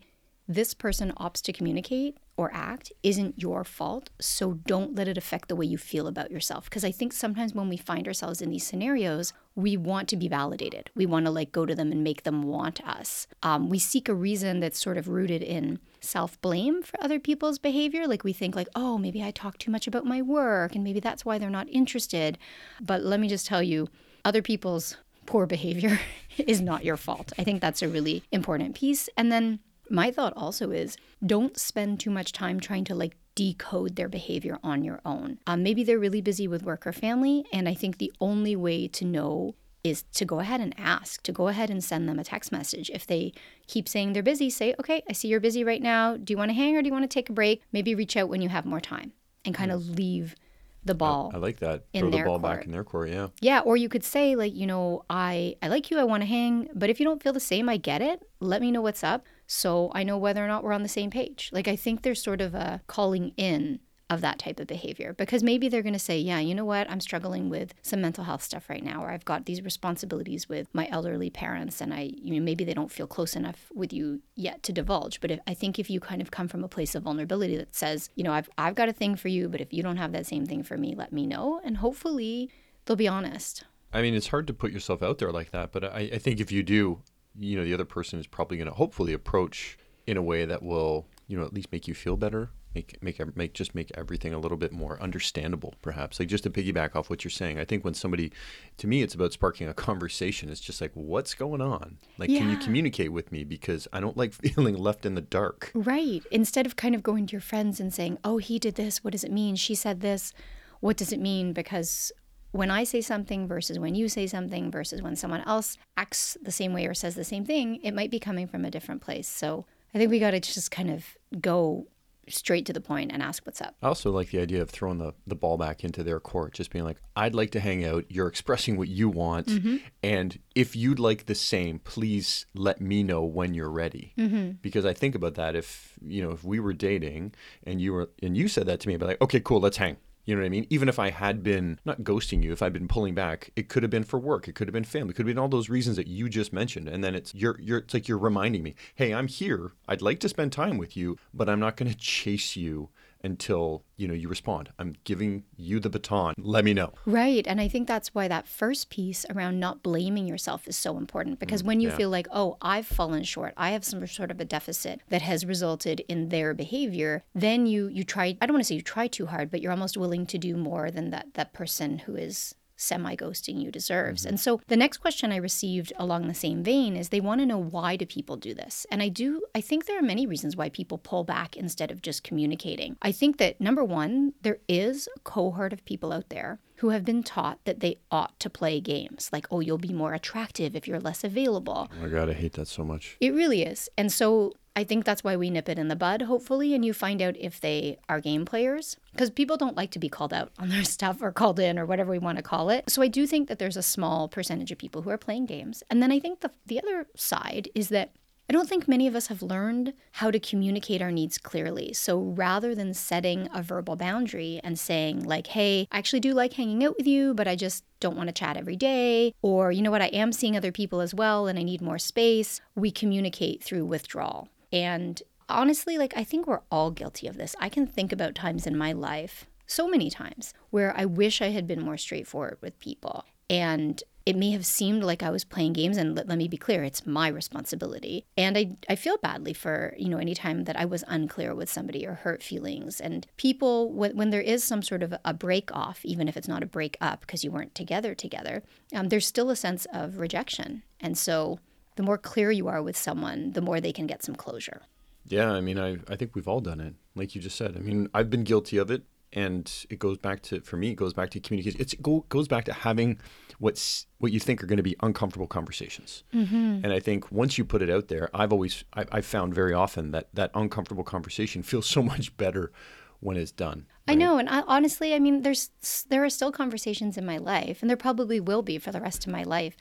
this 0.48 0.74
person 0.74 1.12
opts 1.18 1.40
to 1.42 1.52
communicate 1.52 2.18
or 2.36 2.50
act 2.52 2.92
isn't 3.02 3.40
your 3.40 3.62
fault. 3.62 4.10
So 4.20 4.54
don't 4.54 4.94
let 4.94 5.06
it 5.06 5.18
affect 5.18 5.48
the 5.48 5.56
way 5.56 5.66
you 5.66 5.78
feel 5.78 6.06
about 6.06 6.30
yourself. 6.30 6.64
Because 6.64 6.84
I 6.84 6.90
think 6.90 7.12
sometimes 7.12 7.54
when 7.54 7.68
we 7.68 7.76
find 7.76 8.08
ourselves 8.08 8.40
in 8.40 8.50
these 8.50 8.66
scenarios, 8.66 9.32
we 9.54 9.76
want 9.76 10.08
to 10.08 10.16
be 10.16 10.28
validated. 10.28 10.90
We 10.94 11.06
want 11.06 11.26
to 11.26 11.30
like 11.30 11.52
go 11.52 11.66
to 11.66 11.74
them 11.74 11.92
and 11.92 12.02
make 12.02 12.22
them 12.22 12.42
want 12.42 12.86
us. 12.86 13.26
Um, 13.42 13.68
we 13.68 13.78
seek 13.78 14.08
a 14.08 14.14
reason 14.14 14.60
that's 14.60 14.82
sort 14.82 14.96
of 14.96 15.08
rooted 15.08 15.42
in 15.42 15.78
self 16.00 16.40
blame 16.40 16.82
for 16.82 17.02
other 17.02 17.20
people's 17.20 17.58
behavior. 17.58 18.06
Like 18.06 18.24
we 18.24 18.32
think 18.32 18.56
like, 18.56 18.68
oh, 18.74 18.98
maybe 18.98 19.22
I 19.22 19.30
talk 19.30 19.58
too 19.58 19.70
much 19.70 19.86
about 19.86 20.06
my 20.06 20.22
work, 20.22 20.74
and 20.74 20.82
maybe 20.82 21.00
that's 21.00 21.24
why 21.24 21.38
they're 21.38 21.50
not 21.50 21.68
interested. 21.68 22.38
But 22.80 23.02
let 23.02 23.20
me 23.20 23.28
just 23.28 23.46
tell 23.46 23.62
you, 23.62 23.88
other 24.24 24.42
people's 24.42 24.96
poor 25.26 25.46
behavior 25.46 26.00
is 26.38 26.60
not 26.60 26.84
your 26.84 26.96
fault. 26.96 27.32
I 27.38 27.44
think 27.44 27.60
that's 27.60 27.82
a 27.82 27.88
really 27.88 28.24
important 28.32 28.74
piece. 28.74 29.08
And 29.16 29.30
then 29.30 29.60
my 29.92 30.10
thought 30.10 30.32
also 30.36 30.70
is 30.70 30.96
don't 31.24 31.58
spend 31.58 32.00
too 32.00 32.10
much 32.10 32.32
time 32.32 32.58
trying 32.58 32.84
to 32.84 32.94
like 32.94 33.16
decode 33.34 33.96
their 33.96 34.08
behavior 34.08 34.58
on 34.62 34.82
your 34.82 35.00
own. 35.04 35.38
Um, 35.46 35.62
maybe 35.62 35.84
they're 35.84 35.98
really 35.98 36.20
busy 36.20 36.48
with 36.48 36.62
work 36.62 36.86
or 36.86 36.92
family, 36.92 37.44
and 37.52 37.68
I 37.68 37.74
think 37.74 37.98
the 37.98 38.12
only 38.20 38.56
way 38.56 38.88
to 38.88 39.04
know 39.04 39.54
is 39.84 40.04
to 40.14 40.24
go 40.24 40.38
ahead 40.38 40.60
and 40.60 40.74
ask, 40.78 41.22
to 41.24 41.32
go 41.32 41.48
ahead 41.48 41.68
and 41.68 41.82
send 41.82 42.08
them 42.08 42.18
a 42.18 42.24
text 42.24 42.52
message. 42.52 42.90
If 42.90 43.06
they 43.06 43.32
keep 43.66 43.88
saying 43.88 44.12
they're 44.12 44.22
busy, 44.22 44.48
say, 44.48 44.74
okay, 44.78 45.02
I 45.08 45.12
see 45.12 45.28
you're 45.28 45.40
busy 45.40 45.64
right 45.64 45.82
now. 45.82 46.16
Do 46.16 46.32
you 46.32 46.38
want 46.38 46.50
to 46.50 46.54
hang 46.54 46.76
or 46.76 46.82
do 46.82 46.86
you 46.86 46.92
want 46.92 47.04
to 47.04 47.12
take 47.12 47.28
a 47.28 47.32
break? 47.32 47.62
Maybe 47.72 47.94
reach 47.94 48.16
out 48.16 48.28
when 48.28 48.40
you 48.40 48.48
have 48.48 48.64
more 48.64 48.80
time 48.80 49.12
and 49.44 49.54
kind 49.54 49.72
of 49.72 49.88
leave 49.88 50.36
the 50.84 50.94
ball. 50.94 51.32
I 51.34 51.38
like 51.38 51.58
that. 51.60 51.84
Throw 51.94 52.10
the 52.10 52.22
ball 52.22 52.38
court. 52.38 52.42
back 52.42 52.64
in 52.64 52.70
their 52.70 52.84
court. 52.84 53.10
Yeah. 53.10 53.28
Yeah, 53.40 53.60
or 53.60 53.76
you 53.76 53.88
could 53.88 54.04
say 54.04 54.36
like, 54.36 54.54
you 54.54 54.66
know, 54.66 55.04
I 55.10 55.56
I 55.62 55.68
like 55.68 55.90
you, 55.90 55.98
I 55.98 56.04
want 56.04 56.22
to 56.22 56.26
hang, 56.28 56.68
but 56.74 56.88
if 56.88 57.00
you 57.00 57.06
don't 57.06 57.22
feel 57.22 57.32
the 57.32 57.40
same, 57.40 57.68
I 57.68 57.76
get 57.76 58.02
it. 58.02 58.22
Let 58.40 58.60
me 58.60 58.70
know 58.70 58.82
what's 58.82 59.02
up 59.02 59.26
so 59.46 59.90
I 59.94 60.02
know 60.02 60.18
whether 60.18 60.44
or 60.44 60.48
not 60.48 60.64
we're 60.64 60.72
on 60.72 60.82
the 60.82 60.88
same 60.88 61.10
page. 61.10 61.50
Like 61.52 61.68
I 61.68 61.76
think 61.76 62.02
there's 62.02 62.22
sort 62.22 62.40
of 62.40 62.54
a 62.54 62.82
calling 62.86 63.32
in 63.36 63.80
of 64.12 64.20
that 64.20 64.38
type 64.38 64.60
of 64.60 64.66
behavior 64.66 65.14
because 65.14 65.42
maybe 65.42 65.68
they're 65.68 65.82
going 65.82 65.94
to 65.94 65.98
say, 65.98 66.18
"Yeah, 66.18 66.38
you 66.38 66.54
know 66.54 66.66
what? 66.66 66.90
I'm 66.90 67.00
struggling 67.00 67.48
with 67.48 67.72
some 67.80 68.02
mental 68.02 68.24
health 68.24 68.42
stuff 68.42 68.68
right 68.68 68.84
now 68.84 69.02
or 69.02 69.10
I've 69.10 69.24
got 69.24 69.46
these 69.46 69.62
responsibilities 69.62 70.48
with 70.50 70.68
my 70.74 70.86
elderly 70.90 71.30
parents 71.30 71.80
and 71.80 71.94
I 71.94 72.12
you 72.14 72.34
know 72.34 72.44
maybe 72.44 72.62
they 72.64 72.74
don't 72.74 72.90
feel 72.92 73.06
close 73.06 73.34
enough 73.34 73.70
with 73.74 73.92
you 73.92 74.20
yet 74.34 74.62
to 74.64 74.72
divulge." 74.72 75.20
But 75.20 75.30
if, 75.30 75.40
I 75.46 75.54
think 75.54 75.78
if 75.78 75.88
you 75.88 75.98
kind 75.98 76.20
of 76.20 76.30
come 76.30 76.48
from 76.48 76.62
a 76.62 76.68
place 76.68 76.94
of 76.94 77.04
vulnerability 77.04 77.56
that 77.56 77.74
says, 77.74 78.10
"You 78.14 78.24
know, 78.24 78.32
I've 78.32 78.50
I've 78.58 78.74
got 78.74 78.88
a 78.88 78.92
thing 78.92 79.16
for 79.16 79.28
you, 79.28 79.48
but 79.48 79.60
if 79.60 79.72
you 79.72 79.82
don't 79.82 79.96
have 79.96 80.12
that 80.12 80.26
same 80.26 80.44
thing 80.44 80.62
for 80.62 80.76
me, 80.76 80.94
let 80.94 81.12
me 81.12 81.26
know." 81.26 81.60
And 81.64 81.78
hopefully 81.78 82.50
they'll 82.84 82.96
be 82.96 83.08
honest. 83.08 83.64
I 83.94 84.02
mean, 84.02 84.14
it's 84.14 84.28
hard 84.28 84.46
to 84.46 84.54
put 84.54 84.72
yourself 84.72 85.02
out 85.02 85.18
there 85.18 85.32
like 85.32 85.50
that, 85.50 85.70
but 85.70 85.84
I, 85.84 86.10
I 86.14 86.18
think 86.18 86.40
if 86.40 86.50
you 86.50 86.62
do, 86.62 87.02
you 87.38 87.56
know, 87.56 87.64
the 87.64 87.74
other 87.74 87.84
person 87.84 88.18
is 88.18 88.26
probably 88.26 88.56
going 88.56 88.68
to 88.68 88.74
hopefully 88.74 89.12
approach 89.12 89.78
in 90.06 90.16
a 90.16 90.22
way 90.22 90.44
that 90.44 90.62
will, 90.62 91.06
you 91.28 91.38
know, 91.38 91.44
at 91.44 91.52
least 91.52 91.70
make 91.72 91.86
you 91.88 91.94
feel 91.94 92.16
better, 92.16 92.50
make 92.74 93.00
make 93.02 93.36
make 93.36 93.52
just 93.54 93.74
make 93.74 93.90
everything 93.94 94.34
a 94.34 94.38
little 94.38 94.56
bit 94.56 94.72
more 94.72 95.00
understandable, 95.00 95.74
perhaps. 95.82 96.18
Like 96.18 96.28
just 96.28 96.44
to 96.44 96.50
piggyback 96.50 96.96
off 96.96 97.10
what 97.10 97.24
you're 97.24 97.30
saying, 97.30 97.58
I 97.58 97.64
think 97.64 97.84
when 97.84 97.94
somebody, 97.94 98.32
to 98.78 98.86
me, 98.86 99.02
it's 99.02 99.14
about 99.14 99.32
sparking 99.32 99.68
a 99.68 99.74
conversation. 99.74 100.48
It's 100.48 100.60
just 100.60 100.80
like, 100.80 100.92
what's 100.94 101.34
going 101.34 101.60
on? 101.60 101.98
Like, 102.18 102.30
can 102.30 102.50
you 102.50 102.56
communicate 102.56 103.12
with 103.12 103.30
me 103.32 103.44
because 103.44 103.86
I 103.92 104.00
don't 104.00 104.16
like 104.16 104.32
feeling 104.42 104.76
left 104.76 105.06
in 105.06 105.14
the 105.14 105.20
dark. 105.20 105.70
Right. 105.74 106.22
Instead 106.30 106.66
of 106.66 106.76
kind 106.76 106.94
of 106.94 107.02
going 107.02 107.26
to 107.26 107.32
your 107.32 107.40
friends 107.40 107.80
and 107.80 107.92
saying, 107.92 108.18
oh, 108.24 108.38
he 108.38 108.58
did 108.58 108.74
this. 108.74 109.04
What 109.04 109.12
does 109.12 109.24
it 109.24 109.32
mean? 109.32 109.56
She 109.56 109.74
said 109.74 110.00
this. 110.00 110.32
What 110.80 110.96
does 110.96 111.12
it 111.12 111.20
mean? 111.20 111.52
Because 111.52 112.10
when 112.52 112.70
I 112.70 112.84
say 112.84 113.00
something 113.00 113.46
versus 113.48 113.78
when 113.78 113.94
you 113.94 114.08
say 114.08 114.26
something 114.26 114.70
versus 114.70 115.02
when 115.02 115.16
someone 115.16 115.42
else 115.42 115.76
acts 115.96 116.36
the 116.42 116.52
same 116.52 116.72
way 116.72 116.86
or 116.86 116.94
says 116.94 117.14
the 117.14 117.24
same 117.24 117.44
thing, 117.44 117.80
it 117.82 117.92
might 117.92 118.10
be 118.10 118.18
coming 118.20 118.46
from 118.46 118.64
a 118.64 118.70
different 118.70 119.00
place. 119.00 119.28
So 119.28 119.66
I 119.94 119.98
think 119.98 120.10
we 120.10 120.18
got 120.18 120.32
to 120.32 120.40
just 120.40 120.70
kind 120.70 120.90
of 120.90 121.16
go 121.40 121.86
straight 122.28 122.64
to 122.66 122.72
the 122.72 122.80
point 122.80 123.10
and 123.10 123.22
ask 123.22 123.44
what's 123.44 123.60
up. 123.60 123.74
I 123.82 123.88
also 123.88 124.10
like 124.10 124.30
the 124.30 124.38
idea 124.38 124.62
of 124.62 124.70
throwing 124.70 124.98
the, 124.98 125.12
the 125.26 125.34
ball 125.34 125.58
back 125.58 125.82
into 125.82 126.04
their 126.04 126.20
court, 126.20 126.52
just 126.52 126.70
being 126.70 126.84
like, 126.84 126.98
I'd 127.16 127.34
like 127.34 127.50
to 127.52 127.60
hang 127.60 127.84
out. 127.84 128.04
You're 128.08 128.28
expressing 128.28 128.76
what 128.76 128.88
you 128.88 129.08
want. 129.08 129.48
Mm-hmm. 129.48 129.78
And 130.02 130.38
if 130.54 130.76
you'd 130.76 131.00
like 131.00 131.26
the 131.26 131.34
same, 131.34 131.80
please 131.80 132.46
let 132.54 132.80
me 132.80 133.02
know 133.02 133.24
when 133.24 133.54
you're 133.54 133.70
ready. 133.70 134.12
Mm-hmm. 134.16 134.52
Because 134.62 134.86
I 134.86 134.92
think 134.94 135.14
about 135.14 135.34
that 135.34 135.56
if, 135.56 135.94
you 136.00 136.22
know, 136.22 136.30
if 136.30 136.44
we 136.44 136.60
were 136.60 136.72
dating 136.72 137.34
and 137.64 137.80
you 137.80 137.92
were, 137.92 138.10
and 138.22 138.36
you 138.36 138.46
said 138.46 138.66
that 138.66 138.80
to 138.80 138.88
me, 138.88 138.94
I'd 138.94 139.00
be 139.00 139.06
like, 139.06 139.20
okay, 139.20 139.40
cool, 139.40 139.60
let's 139.60 139.78
hang. 139.78 139.96
You 140.24 140.34
know 140.34 140.42
what 140.42 140.46
I 140.46 140.50
mean? 140.50 140.66
Even 140.70 140.88
if 140.88 140.98
I 140.98 141.10
had 141.10 141.42
been 141.42 141.80
not 141.84 142.02
ghosting 142.02 142.44
you, 142.44 142.52
if 142.52 142.62
I'd 142.62 142.72
been 142.72 142.86
pulling 142.86 143.14
back, 143.14 143.50
it 143.56 143.68
could 143.68 143.82
have 143.82 143.90
been 143.90 144.04
for 144.04 144.20
work, 144.20 144.46
it 144.46 144.54
could 144.54 144.68
have 144.68 144.72
been 144.72 144.84
family, 144.84 145.10
it 145.10 145.14
could 145.14 145.26
have 145.26 145.34
been 145.34 145.42
all 145.42 145.48
those 145.48 145.68
reasons 145.68 145.96
that 145.96 146.06
you 146.06 146.28
just 146.28 146.52
mentioned. 146.52 146.88
And 146.88 147.02
then 147.02 147.14
it's 147.14 147.34
you're 147.34 147.60
you're 147.60 147.78
it's 147.78 147.94
like 147.94 148.06
you're 148.06 148.18
reminding 148.18 148.62
me, 148.62 148.74
hey, 148.94 149.12
I'm 149.12 149.26
here. 149.26 149.72
I'd 149.88 150.02
like 150.02 150.20
to 150.20 150.28
spend 150.28 150.52
time 150.52 150.78
with 150.78 150.96
you, 150.96 151.16
but 151.34 151.48
I'm 151.48 151.60
not 151.60 151.76
going 151.76 151.90
to 151.90 151.96
chase 151.96 152.56
you 152.56 152.90
until 153.24 153.84
you 153.96 154.08
know 154.08 154.14
you 154.14 154.28
respond. 154.28 154.70
I'm 154.78 154.94
giving 155.04 155.44
you 155.56 155.80
the 155.80 155.90
baton. 155.90 156.34
Let 156.38 156.64
me 156.64 156.74
know. 156.74 156.92
Right. 157.06 157.46
And 157.46 157.60
I 157.60 157.68
think 157.68 157.88
that's 157.88 158.14
why 158.14 158.28
that 158.28 158.46
first 158.46 158.90
piece 158.90 159.24
around 159.30 159.60
not 159.60 159.82
blaming 159.82 160.26
yourself 160.26 160.66
is 160.66 160.76
so 160.76 160.96
important 160.96 161.38
because 161.38 161.62
mm, 161.62 161.66
when 161.66 161.80
you 161.80 161.88
yeah. 161.88 161.96
feel 161.96 162.10
like, 162.10 162.26
oh, 162.32 162.56
I've 162.60 162.86
fallen 162.86 163.22
short, 163.22 163.54
I 163.56 163.70
have 163.70 163.84
some 163.84 164.06
sort 164.06 164.30
of 164.30 164.40
a 164.40 164.44
deficit 164.44 165.00
that 165.08 165.22
has 165.22 165.46
resulted 165.46 166.00
in 166.08 166.28
their 166.28 166.54
behavior, 166.54 167.24
then 167.34 167.66
you 167.66 167.88
you 167.88 168.04
try 168.04 168.36
I 168.40 168.46
don't 168.46 168.54
want 168.54 168.64
to 168.64 168.68
say 168.68 168.74
you 168.74 168.82
try 168.82 169.06
too 169.06 169.26
hard, 169.26 169.50
but 169.50 169.60
you're 169.60 169.72
almost 169.72 169.96
willing 169.96 170.26
to 170.26 170.38
do 170.38 170.56
more 170.56 170.90
than 170.90 171.10
that 171.10 171.34
that 171.34 171.52
person 171.52 172.00
who 172.00 172.16
is 172.16 172.54
semi 172.82 173.16
ghosting 173.16 173.62
you 173.62 173.70
deserves. 173.70 174.22
Mm-hmm. 174.22 174.28
And 174.30 174.40
so 174.40 174.60
the 174.68 174.76
next 174.76 174.98
question 174.98 175.32
I 175.32 175.36
received 175.36 175.92
along 175.96 176.26
the 176.26 176.34
same 176.34 176.62
vein 176.62 176.96
is 176.96 177.08
they 177.08 177.20
want 177.20 177.40
to 177.40 177.46
know 177.46 177.58
why 177.58 177.96
do 177.96 178.04
people 178.06 178.36
do 178.36 178.54
this? 178.54 178.86
And 178.90 179.02
I 179.02 179.08
do 179.08 179.42
I 179.54 179.60
think 179.60 179.86
there 179.86 179.98
are 179.98 180.02
many 180.02 180.26
reasons 180.26 180.56
why 180.56 180.68
people 180.68 180.98
pull 180.98 181.24
back 181.24 181.56
instead 181.56 181.90
of 181.90 182.02
just 182.02 182.24
communicating. 182.24 182.96
I 183.02 183.12
think 183.12 183.38
that 183.38 183.60
number 183.60 183.84
1, 183.84 184.34
there 184.42 184.58
is 184.68 185.08
a 185.16 185.20
cohort 185.20 185.72
of 185.72 185.84
people 185.84 186.12
out 186.12 186.28
there 186.28 186.60
who 186.82 186.88
have 186.88 187.04
been 187.04 187.22
taught 187.22 187.60
that 187.64 187.78
they 187.78 187.96
ought 188.10 188.38
to 188.40 188.50
play 188.50 188.80
games. 188.80 189.30
Like, 189.32 189.46
oh, 189.52 189.60
you'll 189.60 189.78
be 189.78 189.92
more 189.92 190.14
attractive 190.14 190.74
if 190.74 190.88
you're 190.88 190.98
less 190.98 191.22
available. 191.22 191.88
Oh 191.96 192.02
my 192.02 192.08
god, 192.08 192.28
I 192.28 192.32
hate 192.32 192.54
that 192.54 192.66
so 192.66 192.82
much. 192.84 193.16
It 193.20 193.32
really 193.32 193.62
is. 193.62 193.88
And 193.96 194.10
so 194.10 194.54
I 194.74 194.82
think 194.82 195.04
that's 195.04 195.22
why 195.22 195.36
we 195.36 195.48
nip 195.48 195.68
it 195.68 195.78
in 195.78 195.86
the 195.86 195.94
bud, 195.94 196.22
hopefully, 196.22 196.74
and 196.74 196.84
you 196.84 196.92
find 196.92 197.22
out 197.22 197.36
if 197.38 197.60
they 197.60 197.98
are 198.08 198.20
game 198.20 198.44
players. 198.44 198.96
Because 199.12 199.30
people 199.30 199.56
don't 199.56 199.76
like 199.76 199.92
to 199.92 200.00
be 200.00 200.08
called 200.08 200.32
out 200.32 200.50
on 200.58 200.70
their 200.70 200.82
stuff 200.96 201.22
or 201.22 201.30
called 201.30 201.60
in 201.60 201.78
or 201.78 201.86
whatever 201.86 202.10
we 202.10 202.18
want 202.18 202.38
to 202.38 202.42
call 202.42 202.68
it. 202.68 202.90
So 202.90 203.00
I 203.00 203.06
do 203.06 203.28
think 203.28 203.46
that 203.46 203.60
there's 203.60 203.76
a 203.76 203.82
small 203.82 204.26
percentage 204.26 204.72
of 204.72 204.78
people 204.78 205.02
who 205.02 205.10
are 205.10 205.18
playing 205.18 205.46
games. 205.46 205.84
And 205.88 206.02
then 206.02 206.10
I 206.10 206.18
think 206.18 206.40
the, 206.40 206.50
the 206.66 206.80
other 206.82 207.06
side 207.14 207.68
is 207.76 207.90
that 207.90 208.10
I 208.48 208.52
don't 208.52 208.68
think 208.68 208.86
many 208.86 209.06
of 209.06 209.14
us 209.14 209.28
have 209.28 209.42
learned 209.42 209.94
how 210.12 210.30
to 210.30 210.38
communicate 210.38 211.00
our 211.00 211.10
needs 211.10 211.38
clearly. 211.38 211.92
So 211.92 212.18
rather 212.18 212.74
than 212.74 212.92
setting 212.92 213.48
a 213.54 213.62
verbal 213.62 213.96
boundary 213.96 214.60
and 214.62 214.78
saying, 214.78 215.24
like, 215.24 215.46
hey, 215.48 215.88
I 215.90 215.98
actually 215.98 216.20
do 216.20 216.34
like 216.34 216.54
hanging 216.54 216.84
out 216.84 216.96
with 216.98 217.06
you, 217.06 217.34
but 217.34 217.48
I 217.48 217.56
just 217.56 217.84
don't 218.00 218.16
want 218.16 218.28
to 218.28 218.34
chat 218.34 218.56
every 218.56 218.76
day, 218.76 219.32
or 219.42 219.72
you 219.72 219.80
know 219.80 219.90
what, 219.90 220.02
I 220.02 220.06
am 220.06 220.32
seeing 220.32 220.56
other 220.56 220.72
people 220.72 221.00
as 221.00 221.14
well 221.14 221.46
and 221.46 221.58
I 221.58 221.62
need 221.62 221.80
more 221.80 221.98
space, 221.98 222.60
we 222.74 222.90
communicate 222.90 223.62
through 223.62 223.86
withdrawal. 223.86 224.48
And 224.72 225.22
honestly, 225.48 225.96
like, 225.96 226.14
I 226.16 226.24
think 226.24 226.46
we're 226.46 226.62
all 226.70 226.90
guilty 226.90 227.26
of 227.28 227.36
this. 227.36 227.54
I 227.60 227.68
can 227.68 227.86
think 227.86 228.12
about 228.12 228.34
times 228.34 228.66
in 228.66 228.76
my 228.76 228.92
life, 228.92 229.46
so 229.66 229.86
many 229.88 230.10
times, 230.10 230.52
where 230.70 230.94
I 230.96 231.04
wish 231.04 231.40
I 231.40 231.50
had 231.50 231.66
been 231.66 231.80
more 231.80 231.96
straightforward 231.96 232.58
with 232.60 232.78
people. 232.80 233.24
And 233.48 234.02
it 234.24 234.36
may 234.36 234.50
have 234.52 234.64
seemed 234.64 235.02
like 235.02 235.22
I 235.22 235.30
was 235.30 235.44
playing 235.44 235.72
games, 235.72 235.96
and 235.96 236.14
let, 236.14 236.28
let 236.28 236.38
me 236.38 236.48
be 236.48 236.56
clear, 236.56 236.84
it's 236.84 237.06
my 237.06 237.28
responsibility. 237.28 238.24
And 238.36 238.56
I, 238.56 238.76
I 238.88 238.96
feel 238.96 239.16
badly 239.18 239.52
for, 239.52 239.94
you 239.98 240.08
know, 240.08 240.18
any 240.18 240.34
time 240.34 240.64
that 240.64 240.78
I 240.78 240.84
was 240.84 241.04
unclear 241.08 241.54
with 241.54 241.68
somebody 241.68 242.06
or 242.06 242.14
hurt 242.14 242.42
feelings. 242.42 243.00
And 243.00 243.26
people, 243.36 243.92
when, 243.92 244.16
when 244.16 244.30
there 244.30 244.40
is 244.40 244.64
some 244.64 244.82
sort 244.82 245.02
of 245.02 245.14
a 245.24 245.34
break 245.34 245.74
off, 245.74 246.04
even 246.04 246.28
if 246.28 246.36
it's 246.36 246.48
not 246.48 246.62
a 246.62 246.66
break 246.66 246.96
up 247.00 247.20
because 247.20 247.42
you 247.44 247.50
weren't 247.50 247.74
together 247.74 248.14
together, 248.14 248.62
um, 248.94 249.08
there's 249.08 249.26
still 249.26 249.50
a 249.50 249.56
sense 249.56 249.86
of 249.92 250.18
rejection. 250.18 250.82
And 251.00 251.18
so 251.18 251.58
the 251.96 252.02
more 252.02 252.18
clear 252.18 252.50
you 252.50 252.68
are 252.68 252.82
with 252.82 252.96
someone, 252.96 253.52
the 253.52 253.60
more 253.60 253.80
they 253.80 253.92
can 253.92 254.06
get 254.06 254.22
some 254.22 254.34
closure. 254.34 254.82
Yeah, 255.26 255.52
I 255.52 255.60
mean, 255.60 255.78
I, 255.78 255.98
I 256.08 256.16
think 256.16 256.34
we've 256.34 256.48
all 256.48 256.60
done 256.60 256.80
it. 256.80 256.94
Like 257.14 257.34
you 257.34 257.40
just 257.40 257.56
said. 257.56 257.76
I 257.76 257.80
mean, 257.80 258.08
I've 258.14 258.30
been 258.30 258.44
guilty 258.44 258.76
of 258.78 258.90
it. 258.90 259.02
And 259.32 259.70
it 259.88 259.98
goes 259.98 260.18
back 260.18 260.42
to, 260.42 260.60
for 260.60 260.76
me, 260.76 260.90
it 260.90 260.96
goes 260.96 261.14
back 261.14 261.30
to 261.30 261.40
communication. 261.40 261.80
It's, 261.80 261.94
it 261.94 262.02
go, 262.02 262.24
goes 262.28 262.48
back 262.48 262.64
to 262.66 262.72
having 262.72 263.18
what's, 263.58 264.06
what 264.18 264.32
you 264.32 264.40
think 264.40 264.62
are 264.62 264.66
going 264.66 264.76
to 264.76 264.82
be 264.82 264.96
uncomfortable 265.02 265.46
conversations. 265.46 266.24
Mm-hmm. 266.34 266.80
And 266.84 266.92
I 266.92 267.00
think 267.00 267.32
once 267.32 267.56
you 267.56 267.64
put 267.64 267.82
it 267.82 267.90
out 267.90 268.08
there, 268.08 268.28
I've 268.34 268.52
always, 268.52 268.84
I, 268.94 269.06
I've 269.10 269.26
found 269.26 269.54
very 269.54 269.72
often 269.72 270.10
that 270.10 270.28
that 270.34 270.50
uncomfortable 270.54 271.04
conversation 271.04 271.62
feels 271.62 271.86
so 271.86 272.02
much 272.12 272.36
better 272.36 272.72
when 273.20 273.36
it's 273.36 273.52
done. 273.52 273.86
I 274.08 274.14
know, 274.14 274.36
and 274.36 274.48
I, 274.48 274.62
honestly, 274.66 275.14
I 275.14 275.20
mean, 275.20 275.42
there's 275.42 275.70
there 276.08 276.24
are 276.24 276.30
still 276.30 276.50
conversations 276.50 277.16
in 277.16 277.24
my 277.24 277.38
life, 277.38 277.80
and 277.80 277.88
there 277.88 277.96
probably 277.96 278.40
will 278.40 278.62
be 278.62 278.78
for 278.78 278.90
the 278.90 279.00
rest 279.00 279.24
of 279.24 279.32
my 279.32 279.44
life 279.44 279.76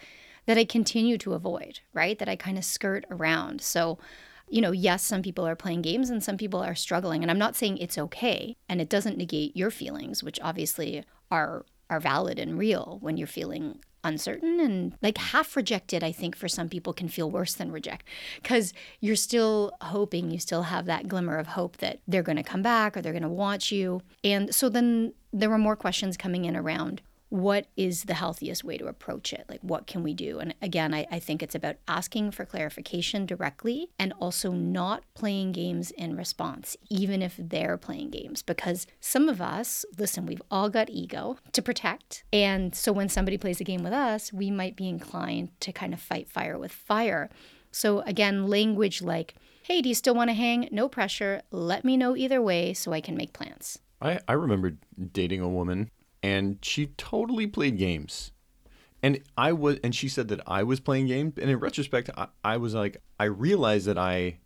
that 0.45 0.57
I 0.57 0.65
continue 0.65 1.17
to 1.19 1.33
avoid, 1.33 1.79
right? 1.93 2.17
That 2.19 2.29
I 2.29 2.35
kind 2.35 2.57
of 2.57 2.63
skirt 2.63 3.05
around. 3.09 3.61
So, 3.61 3.97
you 4.51 4.61
know, 4.61 4.71
yes, 4.71 5.03
some 5.03 5.21
people 5.21 5.47
are 5.47 5.55
playing 5.55 5.81
games 5.81 6.09
and 6.09 6.23
some 6.23 6.37
people 6.37 6.61
are 6.61 6.75
struggling, 6.75 7.21
and 7.23 7.31
I'm 7.31 7.39
not 7.39 7.55
saying 7.55 7.77
it's 7.77 7.97
okay, 7.97 8.57
and 8.67 8.81
it 8.81 8.89
doesn't 8.89 9.17
negate 9.17 9.55
your 9.55 9.71
feelings, 9.71 10.23
which 10.23 10.39
obviously 10.41 11.03
are 11.29 11.65
are 11.89 11.99
valid 11.99 12.39
and 12.39 12.57
real 12.57 12.99
when 13.01 13.17
you're 13.17 13.27
feeling 13.27 13.79
uncertain 14.03 14.59
and 14.59 14.95
like 15.01 15.17
half 15.17 15.55
rejected 15.55 16.03
i 16.03 16.11
think 16.11 16.35
for 16.35 16.47
some 16.47 16.67
people 16.67 16.91
can 16.93 17.07
feel 17.07 17.29
worse 17.29 17.53
than 17.53 17.71
reject 17.71 18.07
because 18.41 18.73
you're 18.99 19.15
still 19.15 19.71
hoping 19.81 20.31
you 20.31 20.39
still 20.39 20.63
have 20.63 20.85
that 20.85 21.07
glimmer 21.07 21.37
of 21.37 21.47
hope 21.47 21.77
that 21.77 21.99
they're 22.07 22.23
going 22.23 22.37
to 22.37 22.43
come 22.43 22.61
back 22.61 22.97
or 22.97 23.01
they're 23.01 23.13
going 23.13 23.21
to 23.21 23.29
want 23.29 23.71
you 23.71 24.01
and 24.23 24.55
so 24.55 24.69
then 24.69 25.13
there 25.31 25.49
were 25.49 25.57
more 25.57 25.75
questions 25.75 26.17
coming 26.17 26.45
in 26.45 26.55
around 26.55 27.01
what 27.31 27.67
is 27.77 28.03
the 28.03 28.13
healthiest 28.13 28.61
way 28.61 28.77
to 28.77 28.87
approach 28.87 29.31
it? 29.31 29.45
Like, 29.47 29.61
what 29.61 29.87
can 29.87 30.03
we 30.03 30.13
do? 30.13 30.39
And 30.39 30.53
again, 30.61 30.93
I, 30.93 31.07
I, 31.09 31.19
think 31.19 31.41
it's 31.41 31.55
about 31.55 31.77
asking 31.87 32.31
for 32.31 32.43
clarification 32.43 33.25
directly 33.25 33.89
and 33.97 34.13
also 34.19 34.51
not 34.51 35.05
playing 35.13 35.53
games 35.53 35.91
in 35.91 36.17
response, 36.17 36.75
even 36.89 37.21
if 37.21 37.35
they're 37.39 37.77
playing 37.77 38.09
games. 38.09 38.41
Because 38.41 38.85
some 38.99 39.29
of 39.29 39.41
us, 39.41 39.85
listen, 39.97 40.25
we've 40.25 40.41
all 40.51 40.69
got 40.69 40.89
ego 40.89 41.37
to 41.53 41.61
protect. 41.61 42.25
And 42.33 42.75
so 42.75 42.91
when 42.91 43.07
somebody 43.07 43.37
plays 43.37 43.61
a 43.61 43.63
game 43.63 43.81
with 43.81 43.93
us, 43.93 44.33
we 44.33 44.51
might 44.51 44.75
be 44.75 44.89
inclined 44.89 45.57
to 45.61 45.71
kind 45.71 45.93
of 45.93 46.01
fight 46.01 46.27
fire 46.27 46.59
with 46.59 46.73
fire. 46.73 47.29
So 47.71 48.01
again, 48.01 48.47
language 48.47 49.01
like, 49.01 49.35
hey, 49.63 49.81
do 49.81 49.87
you 49.87 49.95
still 49.95 50.15
want 50.15 50.29
to 50.31 50.33
hang? 50.33 50.67
No 50.69 50.89
pressure. 50.89 51.43
Let 51.49 51.85
me 51.85 51.95
know 51.95 52.17
either 52.17 52.41
way 52.41 52.73
so 52.73 52.91
I 52.91 52.99
can 52.99 53.15
make 53.15 53.31
plans. 53.31 53.79
I, 54.01 54.19
I 54.27 54.33
remember 54.33 54.73
dating 55.13 55.39
a 55.39 55.47
woman 55.47 55.91
and 56.23 56.57
she 56.61 56.87
totally 56.97 57.47
played 57.47 57.77
games. 57.77 58.31
And 59.03 59.19
I 59.35 59.51
was, 59.53 59.79
and 59.83 59.95
she 59.95 60.07
said 60.07 60.27
that 60.27 60.41
I 60.45 60.63
was 60.63 60.79
playing 60.79 61.07
games. 61.07 61.33
And 61.37 61.49
in 61.49 61.59
retrospect, 61.59 62.11
I, 62.15 62.27
I 62.43 62.57
was 62.57 62.75
like, 62.75 63.01
I 63.19 63.23
realized 63.25 63.87
that 63.87 63.97
I 63.97 64.37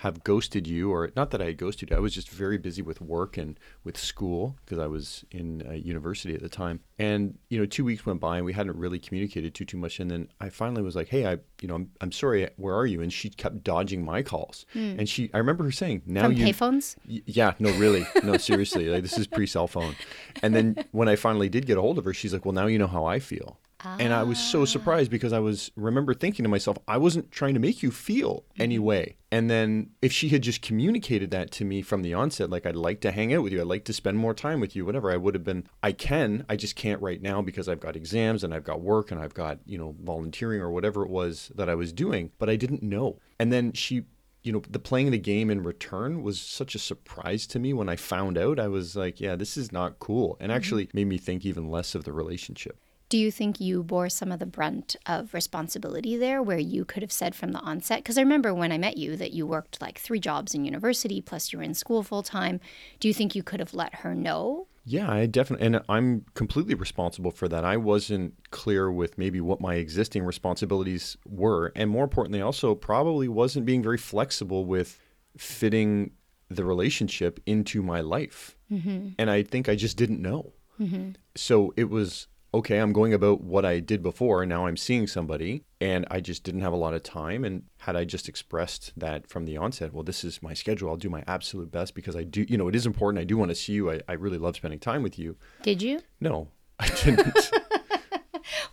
have 0.00 0.24
ghosted 0.24 0.66
you, 0.66 0.90
or 0.90 1.10
not 1.14 1.30
that 1.30 1.42
I 1.42 1.46
had 1.46 1.58
ghosted 1.58 1.90
you. 1.90 1.96
I 1.96 2.00
was 2.00 2.14
just 2.14 2.30
very 2.30 2.56
busy 2.56 2.80
with 2.80 3.02
work 3.02 3.36
and 3.36 3.60
with 3.84 3.98
school 3.98 4.56
because 4.64 4.78
I 4.78 4.86
was 4.86 5.26
in 5.30 5.60
university 5.84 6.34
at 6.34 6.40
the 6.40 6.48
time. 6.48 6.80
And 6.98 7.38
you 7.50 7.58
know, 7.58 7.66
two 7.66 7.84
weeks 7.84 8.06
went 8.06 8.18
by 8.18 8.38
and 8.38 8.46
we 8.46 8.54
hadn't 8.54 8.78
really 8.78 8.98
communicated 8.98 9.54
too 9.54 9.66
too 9.66 9.76
much. 9.76 10.00
And 10.00 10.10
then 10.10 10.28
I 10.40 10.48
finally 10.48 10.80
was 10.80 10.96
like, 10.96 11.08
"Hey, 11.08 11.26
I, 11.26 11.36
you 11.60 11.68
know, 11.68 11.74
I'm, 11.74 11.90
I'm 12.00 12.12
sorry. 12.12 12.48
Where 12.56 12.74
are 12.74 12.86
you?" 12.86 13.02
And 13.02 13.12
she 13.12 13.28
kept 13.28 13.62
dodging 13.62 14.02
my 14.02 14.22
calls. 14.22 14.64
Hmm. 14.72 14.96
And 14.98 15.06
she, 15.06 15.28
I 15.34 15.38
remember 15.38 15.64
her 15.64 15.70
saying, 15.70 16.00
"Now 16.06 16.22
From 16.22 16.32
you 16.32 16.46
payphones." 16.46 16.96
Y- 17.06 17.20
yeah, 17.26 17.52
no, 17.58 17.70
really, 17.72 18.06
no, 18.24 18.38
seriously. 18.38 18.86
Like 18.86 19.02
this 19.02 19.18
is 19.18 19.26
pre 19.26 19.46
cell 19.46 19.66
phone. 19.66 19.96
And 20.42 20.54
then 20.54 20.82
when 20.92 21.10
I 21.10 21.16
finally 21.16 21.50
did 21.50 21.66
get 21.66 21.76
a 21.76 21.82
hold 21.82 21.98
of 21.98 22.06
her, 22.06 22.14
she's 22.14 22.32
like, 22.32 22.46
"Well, 22.46 22.54
now 22.54 22.68
you 22.68 22.78
know 22.78 22.86
how 22.86 23.04
I 23.04 23.18
feel." 23.18 23.58
And 23.84 24.12
I 24.12 24.22
was 24.22 24.38
so 24.38 24.64
surprised 24.64 25.10
because 25.10 25.32
I 25.32 25.38
was 25.38 25.70
remember 25.76 26.14
thinking 26.14 26.42
to 26.42 26.48
myself, 26.48 26.78
I 26.86 26.98
wasn't 26.98 27.30
trying 27.30 27.54
to 27.54 27.60
make 27.60 27.82
you 27.82 27.90
feel 27.90 28.44
any 28.58 28.76
mm-hmm. 28.76 28.84
way. 28.84 29.16
And 29.32 29.48
then 29.48 29.90
if 30.02 30.12
she 30.12 30.28
had 30.28 30.42
just 30.42 30.60
communicated 30.60 31.30
that 31.30 31.50
to 31.52 31.64
me 31.64 31.82
from 31.82 32.02
the 32.02 32.14
onset, 32.14 32.50
like 32.50 32.66
I'd 32.66 32.76
like 32.76 33.00
to 33.02 33.12
hang 33.12 33.32
out 33.32 33.42
with 33.42 33.52
you, 33.52 33.60
I'd 33.60 33.66
like 33.66 33.84
to 33.84 33.92
spend 33.92 34.18
more 34.18 34.34
time 34.34 34.60
with 34.60 34.74
you, 34.74 34.84
whatever, 34.84 35.10
I 35.10 35.16
would 35.16 35.34
have 35.34 35.44
been 35.44 35.66
I 35.82 35.92
can, 35.92 36.44
I 36.48 36.56
just 36.56 36.76
can't 36.76 37.00
right 37.00 37.22
now 37.22 37.40
because 37.40 37.68
I've 37.68 37.80
got 37.80 37.96
exams 37.96 38.44
and 38.44 38.52
I've 38.52 38.64
got 38.64 38.80
work 38.80 39.10
and 39.10 39.20
I've 39.20 39.34
got, 39.34 39.58
you 39.64 39.78
know, 39.78 39.94
volunteering 40.02 40.60
or 40.60 40.70
whatever 40.70 41.02
it 41.02 41.10
was 41.10 41.52
that 41.54 41.68
I 41.68 41.74
was 41.74 41.92
doing, 41.92 42.32
but 42.38 42.50
I 42.50 42.56
didn't 42.56 42.82
know. 42.82 43.18
And 43.38 43.52
then 43.52 43.72
she 43.72 44.04
you 44.42 44.52
know, 44.52 44.62
the 44.70 44.78
playing 44.78 45.10
the 45.10 45.18
game 45.18 45.50
in 45.50 45.62
return 45.62 46.22
was 46.22 46.40
such 46.40 46.74
a 46.74 46.78
surprise 46.78 47.46
to 47.48 47.58
me 47.58 47.74
when 47.74 47.90
I 47.90 47.96
found 47.96 48.38
out. 48.38 48.58
I 48.58 48.68
was 48.68 48.96
like, 48.96 49.20
yeah, 49.20 49.36
this 49.36 49.56
is 49.56 49.70
not 49.70 49.98
cool. 49.98 50.36
And 50.40 50.50
mm-hmm. 50.50 50.56
actually 50.56 50.88
made 50.94 51.08
me 51.08 51.18
think 51.18 51.44
even 51.44 51.68
less 51.68 51.94
of 51.94 52.04
the 52.04 52.12
relationship. 52.14 52.80
Do 53.10 53.18
you 53.18 53.32
think 53.32 53.60
you 53.60 53.82
bore 53.82 54.08
some 54.08 54.30
of 54.30 54.38
the 54.38 54.46
brunt 54.46 54.94
of 55.04 55.34
responsibility 55.34 56.16
there 56.16 56.40
where 56.40 56.60
you 56.60 56.84
could 56.84 57.02
have 57.02 57.10
said 57.10 57.34
from 57.34 57.50
the 57.50 57.58
onset? 57.58 57.98
Because 57.98 58.16
I 58.16 58.22
remember 58.22 58.54
when 58.54 58.70
I 58.70 58.78
met 58.78 58.96
you 58.96 59.16
that 59.16 59.32
you 59.32 59.48
worked 59.48 59.82
like 59.82 59.98
three 59.98 60.20
jobs 60.20 60.54
in 60.54 60.64
university, 60.64 61.20
plus 61.20 61.52
you 61.52 61.58
were 61.58 61.64
in 61.64 61.74
school 61.74 62.04
full 62.04 62.22
time. 62.22 62.60
Do 63.00 63.08
you 63.08 63.14
think 63.14 63.34
you 63.34 63.42
could 63.42 63.58
have 63.58 63.74
let 63.74 63.96
her 63.96 64.14
know? 64.14 64.68
Yeah, 64.84 65.10
I 65.10 65.26
definitely, 65.26 65.66
and 65.66 65.82
I'm 65.88 66.24
completely 66.34 66.74
responsible 66.74 67.32
for 67.32 67.48
that. 67.48 67.64
I 67.64 67.76
wasn't 67.76 68.34
clear 68.52 68.92
with 68.92 69.18
maybe 69.18 69.40
what 69.40 69.60
my 69.60 69.74
existing 69.74 70.22
responsibilities 70.22 71.16
were. 71.26 71.72
And 71.74 71.90
more 71.90 72.04
importantly, 72.04 72.40
also 72.40 72.76
probably 72.76 73.26
wasn't 73.26 73.66
being 73.66 73.82
very 73.82 73.98
flexible 73.98 74.64
with 74.64 75.00
fitting 75.36 76.12
the 76.48 76.64
relationship 76.64 77.40
into 77.44 77.82
my 77.82 78.02
life. 78.02 78.56
Mm-hmm. 78.70 79.08
And 79.18 79.30
I 79.30 79.42
think 79.42 79.68
I 79.68 79.74
just 79.74 79.96
didn't 79.96 80.22
know. 80.22 80.52
Mm-hmm. 80.80 81.10
So 81.34 81.74
it 81.76 81.90
was 81.90 82.28
okay, 82.52 82.78
I'm 82.78 82.92
going 82.92 83.14
about 83.14 83.40
what 83.42 83.64
I 83.64 83.80
did 83.80 84.02
before. 84.02 84.42
And 84.42 84.48
now 84.48 84.66
I'm 84.66 84.76
seeing 84.76 85.06
somebody, 85.06 85.64
and 85.80 86.06
I 86.10 86.20
just 86.20 86.42
didn't 86.42 86.62
have 86.62 86.72
a 86.72 86.76
lot 86.76 86.94
of 86.94 87.02
time. 87.02 87.44
And 87.44 87.64
had 87.78 87.96
I 87.96 88.04
just 88.04 88.28
expressed 88.28 88.92
that 88.96 89.28
from 89.28 89.44
the 89.44 89.56
onset, 89.56 89.92
well, 89.92 90.02
this 90.02 90.24
is 90.24 90.42
my 90.42 90.54
schedule. 90.54 90.90
I'll 90.90 90.96
do 90.96 91.10
my 91.10 91.24
absolute 91.26 91.70
best 91.70 91.94
because 91.94 92.16
I 92.16 92.24
do, 92.24 92.44
you 92.48 92.58
know, 92.58 92.68
it 92.68 92.74
is 92.74 92.86
important. 92.86 93.20
I 93.20 93.24
do 93.24 93.36
want 93.36 93.50
to 93.50 93.54
see 93.54 93.72
you. 93.72 93.90
I, 93.90 94.00
I 94.08 94.12
really 94.14 94.38
love 94.38 94.56
spending 94.56 94.80
time 94.80 95.02
with 95.02 95.18
you. 95.18 95.36
Did 95.62 95.82
you? 95.82 96.00
No, 96.20 96.48
I 96.80 96.88
didn't. 96.88 97.50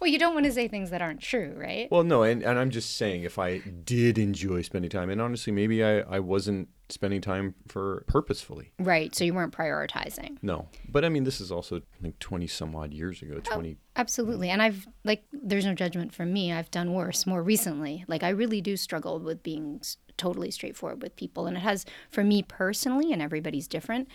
Well, 0.08 0.14
you 0.14 0.20
don't 0.20 0.34
want 0.34 0.46
to 0.46 0.54
say 0.54 0.70
things 0.70 0.92
that 0.92 1.02
aren't 1.02 1.20
true, 1.20 1.54
right? 1.58 1.92
Well, 1.92 2.06
no, 2.06 2.24
and, 2.24 2.42
and 2.42 2.58
I'm 2.58 2.70
just 2.70 2.96
saying 2.96 3.24
if 3.24 3.38
I 3.38 3.58
did 3.58 4.18
enjoy 4.18 4.62
spending 4.62 4.90
time, 4.90 5.10
and 5.10 5.20
honestly, 5.20 5.52
maybe 5.52 5.84
I, 5.84 6.00
I 6.00 6.20
wasn't 6.22 6.70
spending 6.88 7.20
time 7.20 7.56
for 7.68 8.06
purposefully. 8.08 8.72
Right. 8.80 9.14
So 9.14 9.26
you 9.26 9.34
weren't 9.34 9.54
prioritizing. 9.54 10.38
No. 10.42 10.70
But 10.88 11.04
I 11.04 11.10
mean, 11.10 11.26
this 11.26 11.42
is 11.42 11.52
also 11.52 11.82
like 12.02 12.18
20 12.20 12.48
some 12.48 12.74
odd 12.74 12.94
years 12.94 13.22
ago, 13.22 13.42
20. 13.44 13.72
Oh, 13.74 13.84
absolutely. 13.98 14.50
And 14.50 14.62
I've, 14.62 14.88
like, 15.04 15.26
there's 15.34 15.66
no 15.66 15.74
judgment 15.74 16.14
from 16.14 16.32
me. 16.32 16.54
I've 16.54 16.72
done 16.72 16.94
worse 16.94 17.26
more 17.26 17.44
recently. 17.44 18.06
Like, 18.08 18.24
I 18.24 18.30
really 18.30 18.62
do 18.62 18.78
struggle 18.78 19.20
with 19.20 19.44
being 19.44 19.82
totally 20.16 20.52
straightforward 20.52 21.04
with 21.04 21.18
people. 21.18 21.48
And 21.48 21.58
it 21.58 21.62
has, 21.62 21.84
for 22.10 22.24
me 22.24 22.44
personally, 22.44 23.12
and 23.12 23.22
everybody's 23.22 23.68
different, 23.68 24.08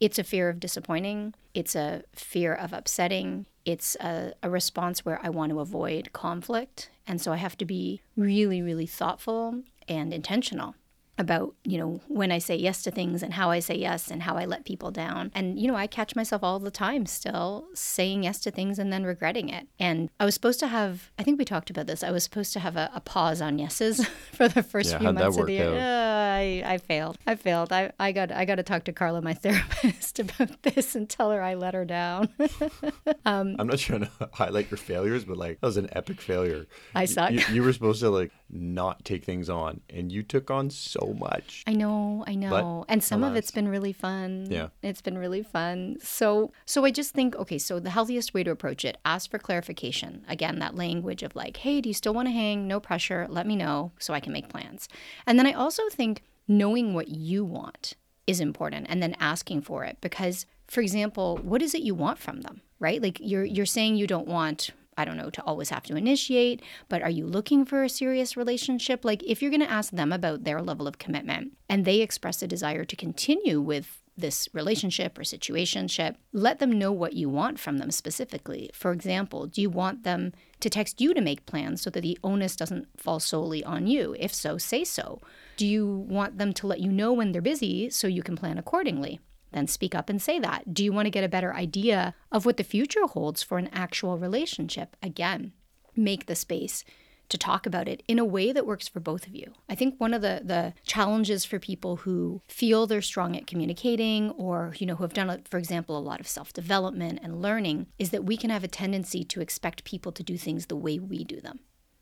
it's 0.00 0.18
a 0.18 0.24
fear 0.24 0.48
of 0.48 0.58
disappointing, 0.58 1.34
it's 1.54 1.76
a 1.76 2.02
fear 2.14 2.54
of 2.54 2.72
upsetting, 2.72 3.46
it's 3.64 3.96
a, 3.96 4.32
a 4.42 4.50
response 4.50 5.04
where 5.04 5.20
I 5.22 5.28
want 5.28 5.50
to 5.50 5.60
avoid 5.60 6.12
conflict. 6.12 6.90
And 7.06 7.20
so 7.20 7.32
I 7.32 7.36
have 7.36 7.56
to 7.58 7.64
be 7.64 8.00
really, 8.16 8.62
really 8.62 8.86
thoughtful 8.86 9.62
and 9.88 10.14
intentional 10.14 10.74
about, 11.20 11.54
you 11.64 11.78
know, 11.78 12.00
when 12.08 12.32
I 12.32 12.38
say 12.38 12.56
yes 12.56 12.82
to 12.82 12.90
things 12.90 13.22
and 13.22 13.34
how 13.34 13.50
I 13.50 13.60
say 13.60 13.76
yes 13.76 14.10
and 14.10 14.22
how 14.22 14.36
I 14.36 14.46
let 14.46 14.64
people 14.64 14.90
down. 14.90 15.30
And, 15.34 15.60
you 15.60 15.68
know, 15.68 15.76
I 15.76 15.86
catch 15.86 16.16
myself 16.16 16.42
all 16.42 16.58
the 16.58 16.70
time 16.70 17.04
still 17.04 17.66
saying 17.74 18.24
yes 18.24 18.40
to 18.40 18.50
things 18.50 18.78
and 18.78 18.90
then 18.90 19.04
regretting 19.04 19.50
it. 19.50 19.68
And 19.78 20.08
I 20.18 20.24
was 20.24 20.34
supposed 20.34 20.60
to 20.60 20.68
have, 20.68 21.10
I 21.18 21.22
think 21.22 21.38
we 21.38 21.44
talked 21.44 21.68
about 21.68 21.86
this, 21.86 22.02
I 22.02 22.10
was 22.10 22.24
supposed 22.24 22.54
to 22.54 22.60
have 22.60 22.76
a, 22.76 22.90
a 22.94 23.00
pause 23.00 23.42
on 23.42 23.58
yeses 23.58 24.06
for 24.32 24.48
the 24.48 24.62
first 24.62 24.92
yeah, 24.92 24.98
few 24.98 25.12
months 25.12 25.36
of 25.36 25.46
the 25.46 25.52
year. 25.52 25.78
Uh, 25.78 26.20
I, 26.40 26.62
I 26.64 26.78
failed. 26.78 27.18
I 27.26 27.34
failed. 27.34 27.72
I, 27.72 27.92
I 28.00 28.12
got 28.12 28.32
I 28.32 28.44
got 28.44 28.56
to 28.56 28.62
talk 28.62 28.84
to 28.84 28.92
Carla, 28.92 29.20
my 29.20 29.34
therapist, 29.44 30.18
about 30.18 30.62
this 30.62 30.94
and 30.94 31.08
tell 31.08 31.30
her 31.30 31.42
I 31.42 31.54
let 31.54 31.74
her 31.74 31.84
down. 31.84 32.28
um, 33.26 33.56
I'm 33.58 33.66
not 33.66 33.78
trying 33.78 34.00
to 34.00 34.10
highlight 34.32 34.70
your 34.70 34.78
failures, 34.78 35.24
but 35.24 35.36
like 35.36 35.60
that 35.60 35.66
was 35.66 35.76
an 35.76 35.88
epic 35.92 36.20
failure. 36.20 36.66
I 36.94 37.04
suck. 37.04 37.32
You, 37.32 37.42
you 37.52 37.62
were 37.62 37.72
supposed 37.72 38.00
to 38.00 38.10
like 38.10 38.32
not 38.48 39.04
take 39.04 39.24
things 39.24 39.50
on, 39.50 39.80
and 39.90 40.10
you 40.10 40.22
took 40.22 40.50
on 40.50 40.70
so 40.70 41.09
much. 41.12 41.64
I 41.66 41.72
know, 41.72 42.24
I 42.26 42.34
know. 42.34 42.84
But, 42.86 42.92
and 42.92 43.02
some 43.02 43.22
alas. 43.22 43.30
of 43.30 43.36
it's 43.36 43.50
been 43.50 43.68
really 43.68 43.92
fun. 43.92 44.46
Yeah. 44.48 44.68
It's 44.82 45.00
been 45.02 45.18
really 45.18 45.42
fun. 45.42 45.98
So 46.02 46.52
so 46.66 46.84
I 46.84 46.90
just 46.90 47.14
think, 47.14 47.36
okay, 47.36 47.58
so 47.58 47.80
the 47.80 47.90
healthiest 47.90 48.34
way 48.34 48.42
to 48.44 48.50
approach 48.50 48.84
it, 48.84 48.98
ask 49.04 49.30
for 49.30 49.38
clarification. 49.38 50.24
Again, 50.28 50.58
that 50.58 50.74
language 50.74 51.22
of 51.22 51.34
like, 51.36 51.58
hey, 51.58 51.80
do 51.80 51.88
you 51.88 51.94
still 51.94 52.14
want 52.14 52.28
to 52.28 52.32
hang? 52.32 52.66
No 52.66 52.80
pressure. 52.80 53.26
Let 53.28 53.46
me 53.46 53.56
know 53.56 53.92
so 53.98 54.14
I 54.14 54.20
can 54.20 54.32
make 54.32 54.48
plans. 54.48 54.88
And 55.26 55.38
then 55.38 55.46
I 55.46 55.52
also 55.52 55.88
think 55.90 56.22
knowing 56.48 56.94
what 56.94 57.08
you 57.08 57.44
want 57.44 57.94
is 58.26 58.40
important 58.40 58.86
and 58.88 59.02
then 59.02 59.16
asking 59.20 59.62
for 59.62 59.84
it 59.84 59.98
because 60.00 60.46
for 60.66 60.80
example, 60.80 61.38
what 61.42 61.62
is 61.62 61.74
it 61.74 61.82
you 61.82 61.96
want 61.96 62.18
from 62.18 62.42
them? 62.42 62.60
Right? 62.78 63.02
Like 63.02 63.18
you're 63.20 63.44
you're 63.44 63.66
saying 63.66 63.96
you 63.96 64.06
don't 64.06 64.28
want 64.28 64.70
I 64.96 65.04
don't 65.04 65.16
know, 65.16 65.30
to 65.30 65.42
always 65.44 65.70
have 65.70 65.84
to 65.84 65.96
initiate, 65.96 66.62
but 66.88 67.02
are 67.02 67.10
you 67.10 67.26
looking 67.26 67.64
for 67.64 67.82
a 67.82 67.88
serious 67.88 68.36
relationship? 68.36 69.04
Like, 69.04 69.22
if 69.22 69.40
you're 69.40 69.50
going 69.50 69.60
to 69.60 69.70
ask 69.70 69.92
them 69.92 70.12
about 70.12 70.44
their 70.44 70.60
level 70.60 70.86
of 70.86 70.98
commitment 70.98 71.52
and 71.68 71.84
they 71.84 72.00
express 72.00 72.42
a 72.42 72.46
desire 72.46 72.84
to 72.84 72.96
continue 72.96 73.60
with 73.60 74.02
this 74.16 74.48
relationship 74.52 75.18
or 75.18 75.22
situationship, 75.22 76.16
let 76.32 76.58
them 76.58 76.72
know 76.72 76.92
what 76.92 77.14
you 77.14 77.28
want 77.28 77.58
from 77.58 77.78
them 77.78 77.90
specifically. 77.90 78.70
For 78.74 78.92
example, 78.92 79.46
do 79.46 79.62
you 79.62 79.70
want 79.70 80.02
them 80.02 80.32
to 80.60 80.68
text 80.68 81.00
you 81.00 81.14
to 81.14 81.20
make 81.20 81.46
plans 81.46 81.80
so 81.80 81.90
that 81.90 82.02
the 82.02 82.18
onus 82.22 82.56
doesn't 82.56 82.88
fall 83.00 83.20
solely 83.20 83.64
on 83.64 83.86
you? 83.86 84.14
If 84.18 84.34
so, 84.34 84.58
say 84.58 84.84
so. 84.84 85.20
Do 85.56 85.66
you 85.66 85.86
want 85.86 86.38
them 86.38 86.52
to 86.54 86.66
let 86.66 86.80
you 86.80 86.92
know 86.92 87.12
when 87.12 87.32
they're 87.32 87.40
busy 87.40 87.90
so 87.90 88.06
you 88.06 88.22
can 88.22 88.36
plan 88.36 88.58
accordingly? 88.58 89.20
Then 89.52 89.66
speak 89.66 89.94
up 89.94 90.08
and 90.08 90.20
say 90.20 90.38
that. 90.38 90.72
Do 90.74 90.84
you 90.84 90.92
want 90.92 91.06
to 91.06 91.10
get 91.10 91.24
a 91.24 91.28
better 91.28 91.54
idea 91.54 92.14
of 92.30 92.46
what 92.46 92.56
the 92.56 92.64
future 92.64 93.06
holds 93.06 93.42
for 93.42 93.58
an 93.58 93.68
actual 93.72 94.18
relationship? 94.18 94.96
Again, 95.02 95.52
make 95.96 96.26
the 96.26 96.34
space 96.34 96.84
to 97.30 97.38
talk 97.38 97.64
about 97.64 97.88
it 97.88 98.02
in 98.06 98.18
a 98.18 98.24
way 98.24 98.52
that 98.52 98.66
works 98.66 98.88
for 98.88 99.00
both 99.00 99.26
of 99.26 99.34
you. 99.34 99.52
I 99.68 99.74
think 99.74 99.94
one 99.98 100.12
of 100.12 100.20
the 100.20 100.42
the 100.44 100.74
challenges 100.84 101.44
for 101.44 101.58
people 101.58 101.96
who 101.96 102.42
feel 102.48 102.86
they're 102.86 103.00
strong 103.00 103.36
at 103.36 103.46
communicating 103.46 104.30
or 104.32 104.74
you 104.78 104.86
know 104.86 104.96
who 104.96 105.04
have 105.04 105.14
done 105.14 105.42
for 105.48 105.58
example 105.58 105.96
a 105.96 106.00
lot 106.00 106.20
of 106.20 106.28
self-development 106.28 107.20
and 107.22 107.40
learning 107.40 107.86
is 107.98 108.10
that 108.10 108.24
we 108.24 108.36
can 108.36 108.50
have 108.50 108.64
a 108.64 108.68
tendency 108.68 109.24
to 109.24 109.40
expect 109.40 109.84
people 109.84 110.12
to 110.12 110.22
do 110.22 110.36
things 110.36 110.66
the 110.66 110.76
way 110.76 110.98
we 110.98 111.24
do 111.24 111.40
them 111.40 111.60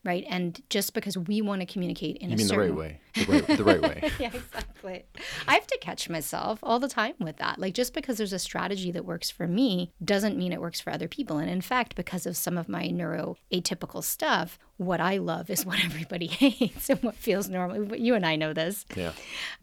right? 0.08 0.24
And 0.26 0.60
just 0.70 0.94
because 0.94 1.18
we 1.18 1.42
want 1.42 1.60
to 1.60 1.66
communicate 1.66 2.16
in 2.16 2.30
You 2.30 2.34
a 2.34 2.38
mean 2.38 2.46
the 2.46 2.54
certain 2.54 2.76
right 2.76 2.78
way? 2.78 3.00
The 3.18 3.32
right, 3.32 3.46
the 3.46 3.64
right 3.64 3.82
way. 3.82 4.10
yeah, 4.18 4.30
exactly. 4.32 5.04
I 5.46 5.54
have 5.54 5.66
to 5.66 5.78
catch 5.82 6.08
myself 6.08 6.60
all 6.62 6.78
the 6.78 6.88
time 6.88 7.12
with 7.20 7.36
that. 7.36 7.58
Like, 7.58 7.74
just 7.74 7.92
because 7.92 8.16
there's 8.16 8.32
a 8.32 8.38
strategy 8.38 8.90
that 8.92 9.04
works 9.04 9.28
for 9.30 9.46
me 9.46 9.92
doesn't 10.02 10.38
mean 10.38 10.52
it 10.52 10.62
works 10.62 10.80
for 10.80 10.90
other 10.90 11.08
people. 11.08 11.36
And 11.36 11.50
in 11.50 11.60
fact, 11.60 11.94
because 11.94 12.24
of 12.24 12.38
some 12.38 12.56
of 12.56 12.70
my 12.70 12.88
neuroatypical 12.88 14.02
stuff, 14.02 14.58
what 14.78 15.00
I 15.00 15.18
love 15.18 15.50
is 15.50 15.66
what 15.66 15.84
everybody 15.84 16.26
hates 16.26 16.88
and 16.88 17.02
what 17.02 17.14
feels 17.16 17.50
normal. 17.50 17.94
You 17.94 18.14
and 18.14 18.24
I 18.24 18.36
know 18.36 18.54
this. 18.54 18.86
Yeah. 18.96 19.12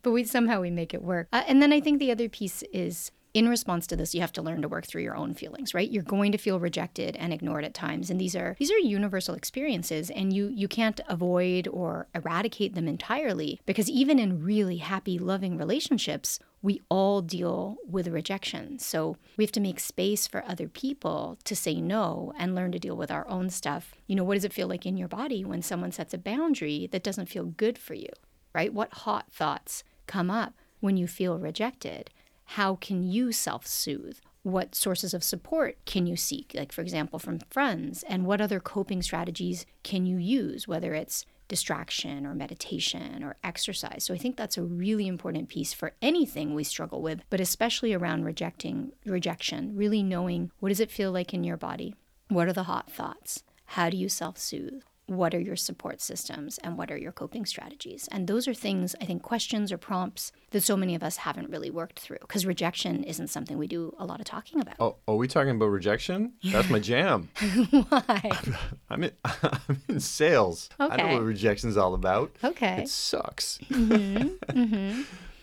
But 0.04 0.12
we 0.12 0.26
somehow 0.26 0.62
we 0.62 0.70
make 0.70 0.94
it 0.94 1.02
work. 1.02 1.28
Uh, 1.34 1.42
and 1.48 1.60
then 1.60 1.74
I 1.74 1.80
think 1.80 1.98
the 1.98 2.12
other 2.12 2.30
piece 2.30 2.62
is 2.72 3.12
in 3.36 3.50
response 3.50 3.86
to 3.86 3.96
this 3.96 4.16
you 4.16 4.22
have 4.22 4.32
to 4.32 4.42
learn 4.42 4.62
to 4.62 4.68
work 4.68 4.88
through 4.88 5.04
your 5.04 5.16
own 5.16 5.34
feelings 5.34 5.74
right 5.74 5.92
you're 5.92 6.02
going 6.02 6.32
to 6.32 6.38
feel 6.38 6.60
rejected 6.60 7.16
and 7.18 7.34
ignored 7.34 7.66
at 7.66 7.74
times 7.74 8.10
and 8.10 8.20
these 8.20 8.36
are 8.36 8.56
these 8.58 8.72
are 8.72 8.80
universal 8.80 9.36
experiences 9.36 10.10
and 10.10 10.34
you 10.34 10.48
you 10.48 10.68
can't 10.68 11.02
avoid 11.08 11.68
or 11.68 12.08
eradicate 12.16 12.74
them 12.74 12.88
entirely 12.88 13.60
because 13.66 13.90
even 13.90 14.18
in 14.18 14.42
really 14.44 14.78
happy 14.78 15.20
loving 15.20 15.58
relationships 15.58 16.40
we 16.66 16.82
all 16.90 17.22
deal 17.22 17.78
with 17.88 18.08
rejection. 18.08 18.80
So 18.80 19.18
we 19.38 19.44
have 19.44 19.52
to 19.52 19.60
make 19.60 19.80
space 19.80 20.26
for 20.26 20.44
other 20.48 20.68
people 20.68 21.38
to 21.44 21.56
say 21.56 21.80
no 21.80 22.34
and 22.40 22.56
learn 22.56 22.72
to 22.72 22.80
deal 22.80 22.98
with 22.98 23.12
our 23.12 23.28
own 23.28 23.52
stuff. 23.52 23.94
You 24.08 24.16
know, 24.16 24.24
what 24.24 24.34
does 24.34 24.46
it 24.46 24.54
feel 24.54 24.68
like 24.68 24.84
in 24.84 24.98
your 24.98 25.08
body 25.08 25.46
when 25.46 25.62
someone 25.62 25.92
sets 25.92 26.16
a 26.16 26.18
boundary 26.18 26.90
that 26.92 27.04
doesn't 27.04 27.30
feel 27.30 27.46
good 27.46 27.78
for 27.78 27.94
you, 27.94 28.10
right? 28.52 28.74
What 28.74 28.92
hot 28.92 29.32
thoughts 29.32 29.84
come 30.08 30.32
up 30.32 30.56
when 30.80 30.98
you 30.98 31.06
feel 31.06 31.38
rejected? 31.38 32.10
How 32.46 32.76
can 32.76 33.04
you 33.04 33.32
self 33.32 33.68
soothe? 33.68 34.20
What 34.44 34.76
sources 34.76 35.14
of 35.14 35.24
support 35.24 35.78
can 35.86 36.06
you 36.06 36.16
seek, 36.16 36.54
like, 36.54 36.72
for 36.72 36.82
example, 36.82 37.18
from 37.18 37.40
friends? 37.50 38.04
And 38.04 38.26
what 38.26 38.42
other 38.42 38.60
coping 38.60 39.02
strategies 39.02 39.66
can 39.84 40.06
you 40.06 40.18
use, 40.18 40.68
whether 40.68 40.94
it's 40.94 41.26
distraction 41.48 42.26
or 42.26 42.34
meditation 42.34 43.24
or 43.24 43.36
exercise. 43.44 44.04
So 44.04 44.14
I 44.14 44.18
think 44.18 44.36
that's 44.36 44.58
a 44.58 44.64
really 44.64 45.08
important 45.08 45.50
piece 45.50 45.74
for 45.74 45.94
anything 46.02 46.54
we 46.54 46.64
struggle 46.64 47.02
with, 47.02 47.22
but 47.30 47.40
especially 47.40 47.94
around 47.94 48.24
rejecting 48.26 48.92
rejection, 49.06 49.76
really 49.76 50.04
knowing 50.04 50.52
what 50.60 50.70
does 50.70 50.80
it 50.80 50.92
feel 50.92 51.12
like 51.12 51.34
in 51.34 51.44
your 51.44 51.58
body? 51.58 51.96
What 52.30 52.48
are 52.48 52.54
the 52.54 52.64
hot 52.64 52.92
thoughts? 52.92 53.44
How 53.66 53.90
do 53.90 53.98
you 53.98 54.10
self-soothe? 54.10 54.82
What 55.08 55.36
are 55.36 55.40
your 55.40 55.56
support 55.56 56.02
systems 56.02 56.58
and 56.60 56.78
what 56.78 56.90
are 56.90 56.98
your 56.98 57.12
coping 57.12 57.46
strategies? 57.46 58.08
And 58.12 58.28
those 58.28 58.48
are 58.48 58.54
things, 58.56 58.96
I 59.00 59.06
think, 59.06 59.22
questions 59.22 59.72
or 59.72 59.78
prompts 59.78 60.32
that 60.50 60.62
so 60.62 60.76
many 60.76 60.96
of 60.96 61.04
us 61.04 61.18
haven't 61.18 61.50
really 61.52 61.70
worked 61.70 62.00
through 62.00 62.18
because 62.22 62.44
rejection 62.46 63.04
isn't 63.04 63.28
something 63.28 63.58
we 63.60 63.68
do 63.68 63.94
a 64.00 64.06
lot 64.06 64.20
of 64.20 64.26
talking 64.26 64.60
about. 64.60 64.76
Oh, 64.80 64.96
are 65.08 65.16
we 65.16 65.28
talking 65.28 65.52
about 65.52 65.68
rejection? 65.68 66.34
That's 66.44 66.70
my 66.72 66.80
jam. 66.80 67.30
Why? 67.90 68.32
I'm 68.90 69.04
in, 69.04 69.12
I'm 69.26 69.82
in 69.90 70.00
sales. 70.00 70.70
Okay. 70.80 70.94
I 70.94 70.98
know 70.98 71.18
what 71.18 71.24
rejection's 71.26 71.78
all 71.78 71.94
about. 71.94 72.36
Okay. 72.44 72.82
It 72.84 72.90
sucks. 72.90 73.60
Mm-hmm. 73.70 75.02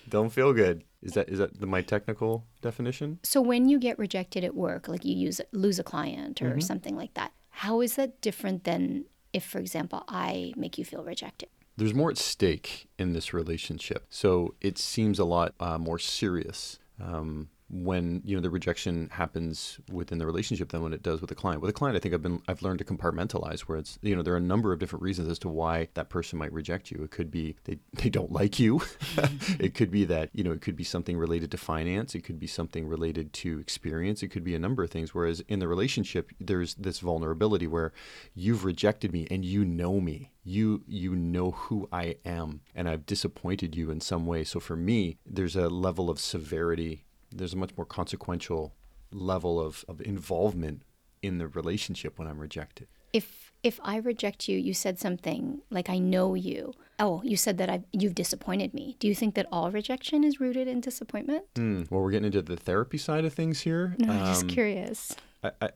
Don't 0.08 0.30
feel 0.30 0.52
good. 0.52 0.84
Is 1.02 1.12
that 1.14 1.28
is 1.28 1.38
that 1.38 1.58
the, 1.60 1.66
my 1.66 1.82
technical 1.82 2.46
definition? 2.60 3.18
So 3.22 3.40
when 3.40 3.68
you 3.68 3.78
get 3.78 3.98
rejected 3.98 4.44
at 4.44 4.54
work, 4.54 4.88
like 4.88 5.04
you 5.04 5.14
use 5.14 5.40
lose 5.52 5.78
a 5.78 5.84
client 5.84 6.40
or 6.42 6.50
Mm-hmm. 6.50 6.60
something 6.60 6.96
like 6.96 7.14
that, 7.14 7.32
how 7.50 7.80
is 7.80 7.96
that 7.96 8.20
different 8.20 8.64
than 8.64 9.06
if, 9.32 9.44
for 9.44 9.58
example, 9.58 10.04
I 10.08 10.52
make 10.56 10.78
you 10.78 10.84
feel 10.84 11.04
rejected? 11.04 11.48
There's 11.76 11.94
more 11.94 12.10
at 12.10 12.18
stake 12.18 12.88
in 12.98 13.12
this 13.12 13.32
relationship, 13.32 14.04
so 14.10 14.54
it 14.60 14.78
seems 14.78 15.18
a 15.18 15.24
lot 15.24 15.54
uh, 15.58 15.78
more 15.78 15.98
serious. 15.98 16.78
Um, 17.00 17.48
when 17.72 18.20
you 18.24 18.36
know 18.36 18.42
the 18.42 18.50
rejection 18.50 19.08
happens 19.10 19.80
within 19.90 20.18
the 20.18 20.26
relationship 20.26 20.70
than 20.70 20.82
when 20.82 20.92
it 20.92 21.02
does 21.02 21.20
with 21.20 21.28
the 21.28 21.34
client. 21.34 21.62
With 21.62 21.70
a 21.70 21.72
client, 21.72 21.96
I 21.96 22.00
think 22.00 22.14
I've 22.14 22.22
been 22.22 22.42
I've 22.46 22.62
learned 22.62 22.78
to 22.80 22.84
compartmentalize 22.84 23.60
where 23.62 23.78
it's 23.78 23.98
you 24.02 24.14
know 24.14 24.22
there 24.22 24.34
are 24.34 24.38
a 24.38 24.40
number 24.40 24.72
of 24.72 24.78
different 24.78 25.02
reasons 25.02 25.28
as 25.28 25.38
to 25.40 25.48
why 25.48 25.88
that 25.94 26.10
person 26.10 26.38
might 26.38 26.52
reject 26.52 26.90
you. 26.90 27.02
It 27.02 27.10
could 27.10 27.30
be 27.30 27.56
they, 27.64 27.78
they 27.94 28.10
don't 28.10 28.30
like 28.30 28.58
you. 28.58 28.82
it 29.58 29.74
could 29.74 29.90
be 29.90 30.04
that 30.04 30.30
you 30.32 30.44
know 30.44 30.52
it 30.52 30.60
could 30.60 30.76
be 30.76 30.84
something 30.84 31.16
related 31.16 31.50
to 31.52 31.56
finance. 31.56 32.14
It 32.14 32.24
could 32.24 32.38
be 32.38 32.46
something 32.46 32.86
related 32.86 33.32
to 33.34 33.58
experience. 33.58 34.22
It 34.22 34.28
could 34.28 34.44
be 34.44 34.54
a 34.54 34.58
number 34.58 34.82
of 34.82 34.90
things. 34.90 35.14
Whereas 35.14 35.42
in 35.48 35.58
the 35.58 35.68
relationship, 35.68 36.30
there's 36.38 36.74
this 36.74 37.00
vulnerability 37.00 37.66
where 37.66 37.92
you've 38.34 38.64
rejected 38.64 39.12
me 39.12 39.26
and 39.30 39.44
you 39.44 39.64
know 39.64 40.00
me 40.00 40.30
you 40.44 40.82
you 40.86 41.14
know 41.14 41.52
who 41.52 41.88
I 41.92 42.16
am 42.24 42.60
and 42.74 42.88
I've 42.88 43.06
disappointed 43.06 43.76
you 43.76 43.90
in 43.90 44.00
some 44.00 44.26
way. 44.26 44.44
So 44.44 44.60
for 44.60 44.76
me, 44.76 45.18
there's 45.24 45.56
a 45.56 45.68
level 45.68 46.10
of 46.10 46.18
severity. 46.18 47.04
There's 47.32 47.54
a 47.54 47.56
much 47.56 47.76
more 47.76 47.86
consequential 47.86 48.74
level 49.10 49.60
of, 49.60 49.84
of 49.88 50.00
involvement 50.00 50.82
in 51.22 51.38
the 51.38 51.46
relationship 51.48 52.18
when 52.18 52.28
I'm 52.28 52.38
rejected. 52.38 52.88
If 53.12 53.52
if 53.62 53.78
I 53.84 53.96
reject 53.98 54.48
you, 54.48 54.58
you 54.58 54.74
said 54.74 54.98
something 54.98 55.60
like 55.70 55.88
I 55.88 55.98
know 55.98 56.34
you. 56.34 56.72
Oh, 56.98 57.20
you 57.24 57.36
said 57.36 57.58
that 57.58 57.70
I 57.70 57.84
you've 57.92 58.14
disappointed 58.14 58.74
me. 58.74 58.96
Do 58.98 59.06
you 59.06 59.14
think 59.14 59.34
that 59.34 59.46
all 59.52 59.70
rejection 59.70 60.24
is 60.24 60.40
rooted 60.40 60.66
in 60.66 60.80
disappointment? 60.80 61.44
Hmm. 61.56 61.82
Well, 61.90 62.00
we're 62.02 62.10
getting 62.10 62.26
into 62.26 62.42
the 62.42 62.56
therapy 62.56 62.98
side 62.98 63.24
of 63.24 63.34
things 63.34 63.60
here. 63.60 63.94
No, 63.98 64.12
I'm 64.12 64.26
just 64.26 64.44
Um, 64.44 64.48
curious. 64.48 65.14
I, 65.44 65.50
I, 65.60 65.70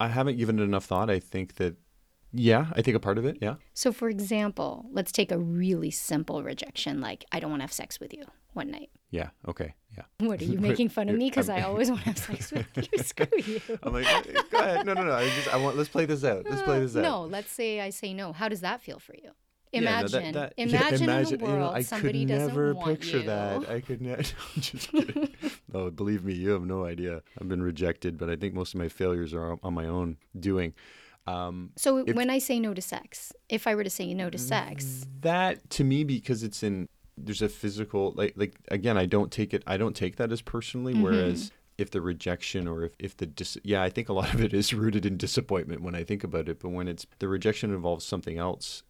I 0.00 0.08
haven't 0.08 0.38
given 0.38 0.58
it 0.58 0.62
enough 0.62 0.86
thought. 0.86 1.10
I 1.10 1.18
think 1.20 1.56
that, 1.56 1.76
yeah, 2.32 2.66
I 2.74 2.82
think 2.82 2.96
a 2.96 3.00
part 3.00 3.18
of 3.18 3.24
it, 3.24 3.38
yeah. 3.40 3.56
So, 3.74 3.92
for 3.92 4.08
example, 4.08 4.86
let's 4.92 5.12
take 5.12 5.30
a 5.30 5.38
really 5.38 5.90
simple 5.90 6.42
rejection, 6.42 7.00
like 7.00 7.24
I 7.32 7.38
don't 7.40 7.50
want 7.50 7.60
to 7.60 7.64
have 7.64 7.72
sex 7.72 8.00
with 8.00 8.14
you 8.14 8.24
one 8.54 8.70
night. 8.70 8.90
Yeah, 9.10 9.30
okay, 9.46 9.74
yeah. 9.96 10.04
What 10.26 10.40
are 10.42 10.44
you 10.44 10.58
making 10.68 10.88
fun 10.90 11.08
of 11.08 11.16
me 11.16 11.28
because 11.30 11.48
I 11.48 11.62
always 11.68 11.90
want 11.90 12.02
to 12.02 12.08
have 12.08 12.18
sex 12.18 12.52
with 12.52 12.66
you? 12.76 12.98
Screw 13.02 13.26
you. 13.38 13.60
I'm 13.82 13.92
like, 13.92 14.50
go 14.50 14.58
ahead. 14.58 14.84
No, 14.86 14.94
no, 14.94 15.04
no. 15.04 15.12
I 15.12 15.24
just, 15.30 15.52
I 15.52 15.56
want, 15.56 15.76
let's 15.76 15.88
play 15.88 16.04
this 16.06 16.24
out. 16.24 16.44
Let's 16.48 16.62
play 16.62 16.80
this 16.80 16.94
out. 16.96 17.02
No, 17.02 17.22
let's 17.24 17.50
say 17.50 17.80
I 17.80 17.90
say 17.90 18.12
no. 18.14 18.32
How 18.32 18.48
does 18.48 18.60
that 18.60 18.80
feel 18.80 18.98
for 18.98 19.14
you? 19.14 19.30
Yeah, 19.72 19.80
no, 19.80 19.86
Imagine, 19.90 20.32
that- 20.32 20.34
that- 20.34 20.52
yeah, 20.56 20.64
imagine, 20.64 21.10
in 21.10 21.18
you 21.18 21.24
the 21.36 21.36
know, 21.36 21.44
world 21.52 21.74
I 21.74 21.82
somebody 21.82 22.20
could 22.24 22.28
doesn't 22.28 22.48
never 22.48 22.74
picture 22.74 23.18
you. 23.18 23.22
that. 23.24 23.68
I 23.68 23.80
could 23.80 24.00
never. 24.00 24.22
I'm 24.22 24.60
just 24.62 24.88
kidding. 24.90 25.28
no, 25.72 25.90
believe 25.90 26.24
me, 26.24 26.32
you 26.34 26.50
have 26.50 26.64
no 26.64 26.84
idea. 26.86 27.22
I've 27.40 27.48
been 27.48 27.62
rejected, 27.62 28.16
but 28.18 28.30
I 28.30 28.36
think 28.36 28.54
most 28.54 28.72
of 28.74 28.80
my 28.80 28.88
failures 28.88 29.34
are 29.34 29.58
on 29.62 29.74
my 29.74 29.86
own 29.86 30.16
doing. 30.38 30.72
Um, 31.26 31.72
So 31.76 32.02
when 32.04 32.30
I 32.30 32.38
say 32.38 32.58
no 32.58 32.72
to 32.72 32.80
sex, 32.80 33.32
if 33.50 33.66
I 33.66 33.74
were 33.74 33.84
to 33.84 33.90
say 33.90 34.14
no 34.14 34.30
to 34.30 34.38
sex, 34.38 35.06
that 35.20 35.68
to 35.70 35.84
me, 35.84 36.02
because 36.02 36.42
it's 36.42 36.62
in 36.62 36.88
there's 37.24 37.42
a 37.42 37.48
physical 37.48 38.12
like 38.16 38.34
like 38.36 38.56
again, 38.68 38.96
I 38.96 39.06
don't 39.06 39.30
take 39.30 39.54
it. 39.54 39.62
I 39.66 39.76
don't 39.76 39.96
take 39.96 40.16
that 40.16 40.32
as 40.32 40.42
personally. 40.42 40.94
Mm-hmm. 40.94 41.02
Whereas 41.02 41.52
if 41.76 41.90
the 41.90 42.00
rejection 42.00 42.66
or 42.66 42.84
if, 42.84 42.92
if 42.98 43.16
the 43.16 43.26
dis- 43.26 43.58
yeah, 43.62 43.82
I 43.82 43.90
think 43.90 44.08
a 44.08 44.12
lot 44.12 44.34
of 44.34 44.42
it 44.42 44.52
is 44.52 44.74
rooted 44.74 45.06
in 45.06 45.16
disappointment 45.16 45.82
when 45.82 45.94
I 45.94 46.04
think 46.04 46.24
about 46.24 46.48
it. 46.48 46.60
But 46.60 46.70
when 46.70 46.88
it's 46.88 47.06
the 47.18 47.28
rejection 47.28 47.72
involves 47.72 48.04
something 48.04 48.38
else. 48.38 48.82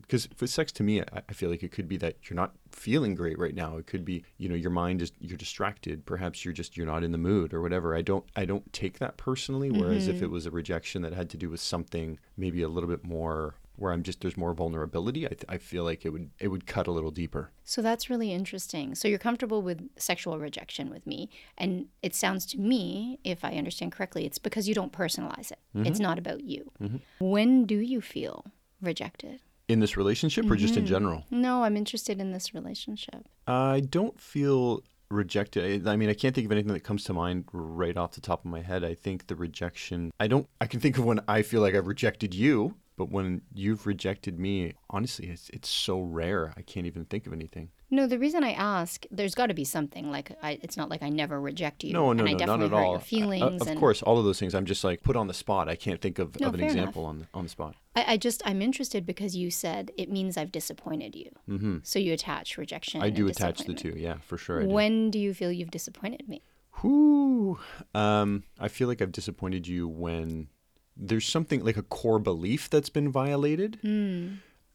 Because 0.00 0.26
for 0.36 0.46
sex 0.46 0.72
to 0.72 0.82
me, 0.82 1.02
I, 1.02 1.22
I 1.28 1.32
feel 1.34 1.50
like 1.50 1.62
it 1.62 1.70
could 1.70 1.86
be 1.86 1.98
that 1.98 2.16
you're 2.22 2.36
not 2.36 2.54
feeling 2.70 3.14
great 3.14 3.38
right 3.38 3.54
now. 3.54 3.76
It 3.76 3.86
could 3.86 4.06
be, 4.06 4.24
you 4.38 4.48
know, 4.48 4.54
your 4.54 4.70
mind 4.70 5.02
is 5.02 5.12
you're 5.20 5.36
distracted. 5.36 6.06
Perhaps 6.06 6.44
you're 6.44 6.54
just 6.54 6.78
you're 6.78 6.86
not 6.86 7.04
in 7.04 7.12
the 7.12 7.18
mood 7.18 7.52
or 7.52 7.60
whatever. 7.60 7.94
I 7.94 8.00
don't 8.00 8.24
I 8.34 8.46
don't 8.46 8.72
take 8.72 8.98
that 9.00 9.18
personally. 9.18 9.70
Whereas 9.70 10.08
if 10.08 10.22
it 10.22 10.30
was 10.30 10.46
a 10.46 10.50
rejection 10.50 11.02
that 11.02 11.12
had 11.12 11.28
to 11.30 11.36
do 11.36 11.50
with 11.50 11.60
something 11.60 12.18
maybe 12.38 12.62
a 12.62 12.68
little 12.68 12.88
bit 12.88 13.04
more 13.04 13.54
where 13.80 13.92
I'm 13.92 14.02
just 14.02 14.20
there's 14.20 14.36
more 14.36 14.52
vulnerability, 14.54 15.24
I, 15.26 15.30
th- 15.30 15.44
I 15.48 15.58
feel 15.58 15.84
like 15.84 16.04
it 16.04 16.10
would 16.10 16.30
it 16.38 16.48
would 16.48 16.66
cut 16.66 16.86
a 16.86 16.92
little 16.92 17.10
deeper. 17.10 17.50
so 17.64 17.82
that's 17.82 18.10
really 18.10 18.32
interesting. 18.32 18.94
So 18.94 19.08
you're 19.08 19.18
comfortable 19.18 19.62
with 19.62 19.88
sexual 19.96 20.38
rejection 20.38 20.90
with 20.90 21.06
me, 21.06 21.30
and 21.58 21.86
it 22.02 22.14
sounds 22.14 22.46
to 22.46 22.58
me, 22.58 23.18
if 23.24 23.44
I 23.44 23.52
understand 23.52 23.92
correctly, 23.92 24.26
it's 24.26 24.38
because 24.38 24.68
you 24.68 24.74
don't 24.74 24.92
personalize 24.92 25.50
it. 25.50 25.58
Mm-hmm. 25.74 25.86
It's 25.86 26.00
not 26.00 26.18
about 26.18 26.42
you. 26.44 26.70
When 27.18 27.64
do 27.66 27.76
you 27.78 28.00
feel 28.00 28.44
rejected? 28.82 29.40
In 29.68 29.80
this 29.80 29.96
relationship 29.96 30.50
or 30.50 30.56
just 30.56 30.76
in 30.76 30.84
general? 30.84 31.24
No, 31.30 31.62
I'm 31.62 31.76
interested 31.76 32.20
in 32.20 32.32
this 32.32 32.52
relationship. 32.54 33.28
I 33.46 33.80
don't 33.80 34.20
feel 34.20 34.82
rejected. 35.10 35.86
I 35.86 35.92
I 35.92 35.96
mean, 35.96 36.08
I 36.08 36.14
can't 36.14 36.34
think 36.34 36.46
of 36.46 36.52
anything 36.52 36.72
that 36.72 36.80
comes 36.84 37.04
to 37.04 37.12
mind 37.12 37.44
right 37.52 37.96
off 37.96 38.12
the 38.12 38.20
top 38.20 38.44
of 38.44 38.50
my 38.50 38.62
head. 38.62 38.82
I 38.84 38.94
think 38.94 39.26
the 39.28 39.36
rejection, 39.36 40.10
I 40.18 40.26
don't, 40.26 40.48
I 40.60 40.66
can 40.66 40.80
think 40.80 40.98
of 40.98 41.04
when 41.04 41.20
I 41.28 41.42
feel 41.42 41.60
like 41.60 41.74
I've 41.74 41.86
rejected 41.86 42.34
you, 42.34 42.74
but 43.00 43.10
when 43.10 43.40
you've 43.54 43.86
rejected 43.86 44.38
me, 44.38 44.74
honestly, 44.90 45.28
it's, 45.28 45.48
it's 45.54 45.70
so 45.70 46.02
rare. 46.02 46.52
I 46.58 46.60
can't 46.60 46.84
even 46.84 47.06
think 47.06 47.26
of 47.26 47.32
anything. 47.32 47.70
No, 47.90 48.06
the 48.06 48.18
reason 48.18 48.44
I 48.44 48.52
ask, 48.52 49.06
there's 49.10 49.34
got 49.34 49.46
to 49.46 49.54
be 49.54 49.64
something. 49.64 50.10
Like, 50.10 50.32
I, 50.42 50.58
it's 50.62 50.76
not 50.76 50.90
like 50.90 51.02
I 51.02 51.08
never 51.08 51.40
reject 51.40 51.82
you. 51.82 51.94
No, 51.94 52.12
no, 52.12 52.26
and 52.26 52.28
I 52.28 52.32
no, 52.44 52.56
not 52.56 52.62
at 52.62 52.70
hurt 52.70 52.76
all. 52.76 52.90
your 52.90 53.00
feelings. 53.00 53.42
Uh, 53.42 53.64
of 53.64 53.68
and 53.68 53.80
course, 53.80 54.02
all 54.02 54.18
of 54.18 54.26
those 54.26 54.38
things. 54.38 54.54
I'm 54.54 54.66
just 54.66 54.84
like 54.84 55.02
put 55.02 55.16
on 55.16 55.28
the 55.28 55.32
spot. 55.32 55.66
I 55.66 55.76
can't 55.76 55.98
think 55.98 56.18
of, 56.18 56.38
No, 56.38 56.48
of 56.48 56.54
an 56.54 56.60
enough. 56.60 56.72
example 56.72 57.06
on 57.06 57.20
the, 57.20 57.26
on 57.32 57.44
the 57.44 57.48
spot. 57.48 57.74
I, 57.96 58.04
I 58.06 58.16
just, 58.18 58.42
I'm 58.44 58.60
interested 58.60 59.06
because 59.06 59.34
you 59.34 59.50
said 59.50 59.92
it 59.96 60.10
means 60.10 60.36
I've 60.36 60.52
disappointed 60.52 61.16
you. 61.16 61.30
Mm-hmm. 61.48 61.78
So 61.82 61.98
you 61.98 62.12
attach 62.12 62.58
rejection. 62.58 63.00
I 63.00 63.08
do 63.08 63.28
attach 63.28 63.60
the 63.64 63.72
two. 63.72 63.94
Yeah, 63.96 64.18
for 64.26 64.36
sure. 64.36 64.60
I 64.60 64.64
do. 64.64 64.68
When 64.68 65.10
do 65.10 65.18
you 65.18 65.32
feel 65.32 65.50
you've 65.50 65.70
disappointed 65.70 66.28
me? 66.28 66.42
Whew. 66.82 67.58
Um, 67.94 68.44
I 68.58 68.68
feel 68.68 68.88
like 68.88 69.00
I've 69.00 69.10
disappointed 69.10 69.66
you 69.66 69.88
when 69.88 70.48
there's 70.96 71.26
something 71.26 71.64
like 71.64 71.76
a 71.76 71.82
core 71.82 72.18
belief 72.18 72.68
that's 72.70 72.90
been 72.90 73.10
violated. 73.10 73.78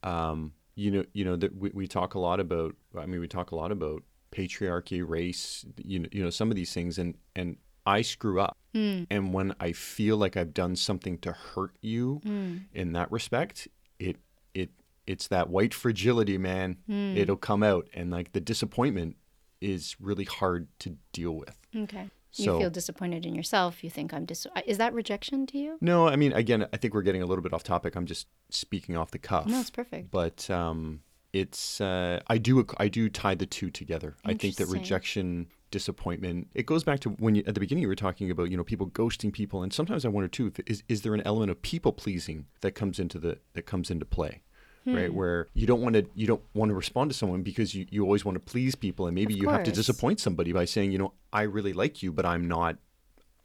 Um, 0.03 0.53
you 0.75 0.91
know, 0.91 1.05
you 1.13 1.25
know 1.25 1.35
that 1.35 1.55
we, 1.55 1.71
we 1.73 1.87
talk 1.87 2.15
a 2.15 2.19
lot 2.19 2.39
about. 2.39 2.75
I 2.97 3.05
mean, 3.05 3.21
we 3.21 3.27
talk 3.27 3.51
a 3.51 3.55
lot 3.55 3.71
about 3.71 4.03
patriarchy, 4.31 5.03
race. 5.07 5.65
You 5.77 5.99
know, 5.99 6.09
you 6.11 6.23
know 6.23 6.29
some 6.29 6.49
of 6.51 6.55
these 6.55 6.73
things, 6.73 6.97
and 6.97 7.15
and 7.35 7.57
I 7.85 8.01
screw 8.01 8.41
up. 8.41 8.57
And 9.09 9.33
when 9.33 9.55
I 9.59 9.71
feel 9.71 10.17
like 10.17 10.35
I've 10.35 10.53
done 10.53 10.75
something 10.75 11.17
to 11.19 11.31
hurt 11.31 11.77
you 11.81 12.19
in 12.73 12.91
that 12.93 13.09
respect, 13.11 13.69
it 13.99 14.17
it 14.53 14.69
it's 15.07 15.27
that 15.29 15.49
white 15.49 15.73
fragility, 15.73 16.37
man. 16.37 16.77
Hmm. 16.87 17.15
It'll 17.15 17.37
come 17.37 17.63
out. 17.63 17.87
And 17.93 18.11
like 18.11 18.33
the 18.33 18.41
disappointment 18.41 19.15
is 19.61 19.95
really 19.99 20.25
hard 20.25 20.67
to 20.79 20.97
deal 21.13 21.31
with. 21.31 21.57
Okay. 21.75 22.09
So- 22.35 22.53
you 22.55 22.59
feel 22.59 22.69
disappointed 22.69 23.25
in 23.25 23.33
yourself. 23.33 23.83
You 23.83 23.89
think 23.89 24.13
I'm 24.13 24.25
dis. 24.25 24.45
Is 24.65 24.77
that 24.77 24.93
rejection 24.93 25.45
to 25.47 25.57
you? 25.57 25.77
No, 25.81 26.07
I 26.07 26.15
mean, 26.15 26.33
again, 26.33 26.67
I 26.73 26.77
think 26.77 26.93
we're 26.93 27.01
getting 27.01 27.21
a 27.21 27.25
little 27.25 27.43
bit 27.43 27.53
off 27.53 27.63
topic. 27.63 27.95
I'm 27.95 28.05
just 28.05 28.27
speaking 28.49 28.97
off 28.97 29.11
the 29.11 29.19
cuff. 29.19 29.47
No, 29.47 29.59
it's 29.59 29.69
perfect. 29.69 30.11
But 30.11 30.49
um, 30.49 31.01
it's 31.33 31.79
uh, 31.81 32.19
I 32.27 32.37
do 32.37 32.65
I 32.77 32.87
do 32.87 33.09
tie 33.09 33.35
the 33.35 33.45
two 33.45 33.69
together. 33.69 34.15
I 34.25 34.33
think 34.33 34.55
that 34.57 34.67
rejection, 34.67 35.47
disappointment, 35.71 36.47
it 36.53 36.65
goes 36.65 36.83
back 36.83 36.99
to 37.01 37.09
when 37.11 37.35
you 37.35 37.43
at 37.47 37.53
the 37.53 37.59
beginning 37.59 37.81
you 37.81 37.87
were 37.87 37.95
talking 37.95 38.31
about 38.31 38.49
you 38.51 38.57
know 38.57 38.63
people 38.63 38.87
ghosting 38.87 39.31
people, 39.31 39.63
and 39.63 39.71
sometimes 39.73 40.05
I 40.05 40.09
wonder 40.09 40.27
too, 40.27 40.47
if, 40.47 40.59
is 40.65 40.83
is 40.87 41.01
there 41.03 41.13
an 41.13 41.21
element 41.25 41.51
of 41.51 41.61
people 41.61 41.91
pleasing 41.93 42.47
that 42.61 42.71
comes 42.71 42.99
into 42.99 43.19
the 43.19 43.39
that 43.53 43.63
comes 43.63 43.89
into 43.89 44.05
play? 44.05 44.41
Right, 44.87 45.09
Hmm. 45.09 45.15
where 45.15 45.47
you 45.55 45.65
don't 45.65 45.81
want 45.81 45.95
to 45.95 46.05
you 46.13 46.27
don't 46.27 46.43
want 46.53 46.69
to 46.69 46.75
respond 46.75 47.09
to 47.09 47.17
someone 47.17 47.41
because 47.41 47.73
you, 47.73 47.87
you 47.89 48.03
always 48.03 48.23
want 48.23 48.35
to 48.35 48.39
please 48.39 48.75
people, 48.75 49.07
and 49.07 49.15
maybe 49.15 49.33
Of 49.33 49.39
you 49.39 49.49
have 49.49 49.63
to 49.63 49.71
disappoint 49.71 50.19
somebody 50.19 50.51
by 50.53 50.65
saying, 50.65 50.91
you 50.91 50.99
know, 50.99 51.13
I 51.33 51.41
really 51.43 51.73
like 51.73 52.03
you, 52.03 52.11
but 52.11 52.23
I'm 52.25 52.47
not 52.47 52.77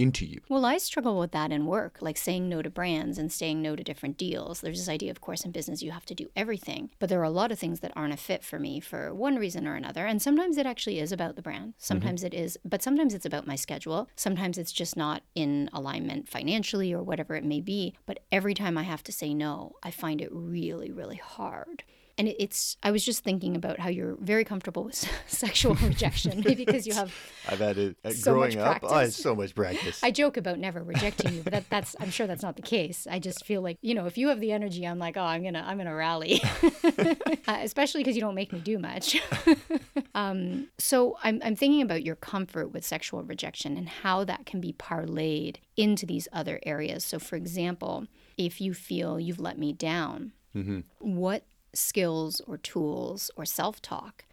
into 0.00 0.26
you. 0.26 0.40
Well, 0.48 0.64
I 0.64 0.78
struggle 0.78 1.18
with 1.18 1.32
that 1.32 1.52
in 1.52 1.66
work, 1.66 1.98
like 2.00 2.16
saying 2.16 2.48
no 2.48 2.62
to 2.62 2.70
brands 2.70 3.18
and 3.18 3.30
saying 3.30 3.60
no 3.60 3.76
to 3.76 3.82
different 3.84 4.16
deals. 4.16 4.60
There's 4.60 4.78
this 4.78 4.88
idea, 4.88 5.10
of 5.10 5.20
course, 5.20 5.44
in 5.44 5.52
business 5.52 5.82
you 5.82 5.90
have 5.90 6.06
to 6.06 6.14
do 6.14 6.30
everything, 6.34 6.90
but 6.98 7.08
there 7.08 7.20
are 7.20 7.24
a 7.24 7.30
lot 7.30 7.52
of 7.52 7.58
things 7.58 7.80
that 7.80 7.92
aren't 7.94 8.14
a 8.14 8.16
fit 8.16 8.42
for 8.42 8.58
me 8.58 8.80
for 8.80 9.14
one 9.14 9.36
reason 9.36 9.66
or 9.66 9.74
another. 9.74 10.06
And 10.06 10.20
sometimes 10.20 10.56
it 10.56 10.66
actually 10.66 10.98
is 10.98 11.12
about 11.12 11.36
the 11.36 11.42
brand. 11.42 11.70
Mm-hmm. 11.70 11.78
Sometimes 11.78 12.24
it 12.24 12.34
is, 12.34 12.58
but 12.64 12.82
sometimes 12.82 13.14
it's 13.14 13.26
about 13.26 13.46
my 13.46 13.56
schedule. 13.56 14.08
Sometimes 14.16 14.58
it's 14.58 14.72
just 14.72 14.96
not 14.96 15.22
in 15.34 15.68
alignment 15.72 16.28
financially 16.28 16.92
or 16.92 17.02
whatever 17.02 17.36
it 17.36 17.44
may 17.44 17.60
be. 17.60 17.94
But 18.06 18.20
every 18.32 18.54
time 18.54 18.78
I 18.78 18.84
have 18.84 19.02
to 19.04 19.12
say 19.12 19.34
no, 19.34 19.76
I 19.82 19.90
find 19.90 20.20
it 20.20 20.30
really, 20.32 20.90
really 20.90 21.16
hard. 21.16 21.84
And 22.20 22.28
it- 22.28 22.36
it's, 22.38 22.76
I 22.82 22.90
was 22.90 23.02
just 23.02 23.24
thinking 23.24 23.56
about 23.56 23.78
how 23.80 23.88
you're 23.88 24.16
very 24.20 24.44
comfortable 24.44 24.84
with 24.84 24.96
sexual 25.26 25.74
rejection, 25.90 26.42
because 26.42 26.86
you 26.86 26.92
have 26.94 27.10
I've 27.48 27.60
had 27.60 27.78
it 27.78 27.96
uh, 28.04 28.10
So 28.10 28.32
growing 28.34 28.58
up. 28.58 28.80
Oh, 28.82 28.88
practice. 28.88 29.16
so 29.16 29.34
much 29.34 29.54
practice. 29.54 29.98
I 30.08 30.10
joke 30.10 30.36
about 30.36 30.58
never 30.58 30.82
rejecting 30.82 31.32
you, 31.34 31.42
but 31.42 31.52
that, 31.54 31.64
that's 31.70 31.96
I'm 31.98 32.10
sure 32.10 32.26
that's 32.26 32.42
not 32.42 32.56
the 32.56 32.62
case. 32.76 33.06
I 33.10 33.18
just 33.20 33.44
feel 33.46 33.62
like 33.62 33.78
you 33.80 33.94
know 33.94 34.04
if 34.06 34.18
you 34.18 34.28
have 34.28 34.40
the 34.40 34.52
energy, 34.52 34.86
I'm 34.86 34.98
like 34.98 35.16
oh 35.16 35.22
I'm 35.22 35.42
gonna 35.42 35.64
I'm 35.66 35.78
gonna 35.78 35.94
rally, 35.94 36.42
uh, 37.48 37.58
especially 37.62 38.00
because 38.02 38.16
you 38.16 38.20
don't 38.20 38.34
make 38.34 38.52
me 38.52 38.60
do 38.60 38.78
much. 38.78 39.18
um, 40.14 40.68
so 40.78 41.16
I'm 41.24 41.40
I'm 41.44 41.56
thinking 41.56 41.82
about 41.82 42.04
your 42.04 42.16
comfort 42.16 42.68
with 42.72 42.84
sexual 42.84 43.22
rejection 43.22 43.76
and 43.76 43.88
how 43.88 44.24
that 44.24 44.46
can 44.46 44.60
be 44.60 44.72
parlayed 44.74 45.56
into 45.76 46.04
these 46.06 46.28
other 46.32 46.60
areas. 46.66 47.04
So 47.04 47.18
for 47.18 47.36
example, 47.36 48.06
if 48.36 48.60
you 48.60 48.74
feel 48.74 49.18
you've 49.18 49.40
let 49.40 49.58
me 49.58 49.72
down, 49.72 50.32
what 50.98 51.44
skills 51.72 52.40
or 52.46 52.56
tools 52.58 53.30
or 53.36 53.44
self 53.44 53.80
talk 53.82 54.24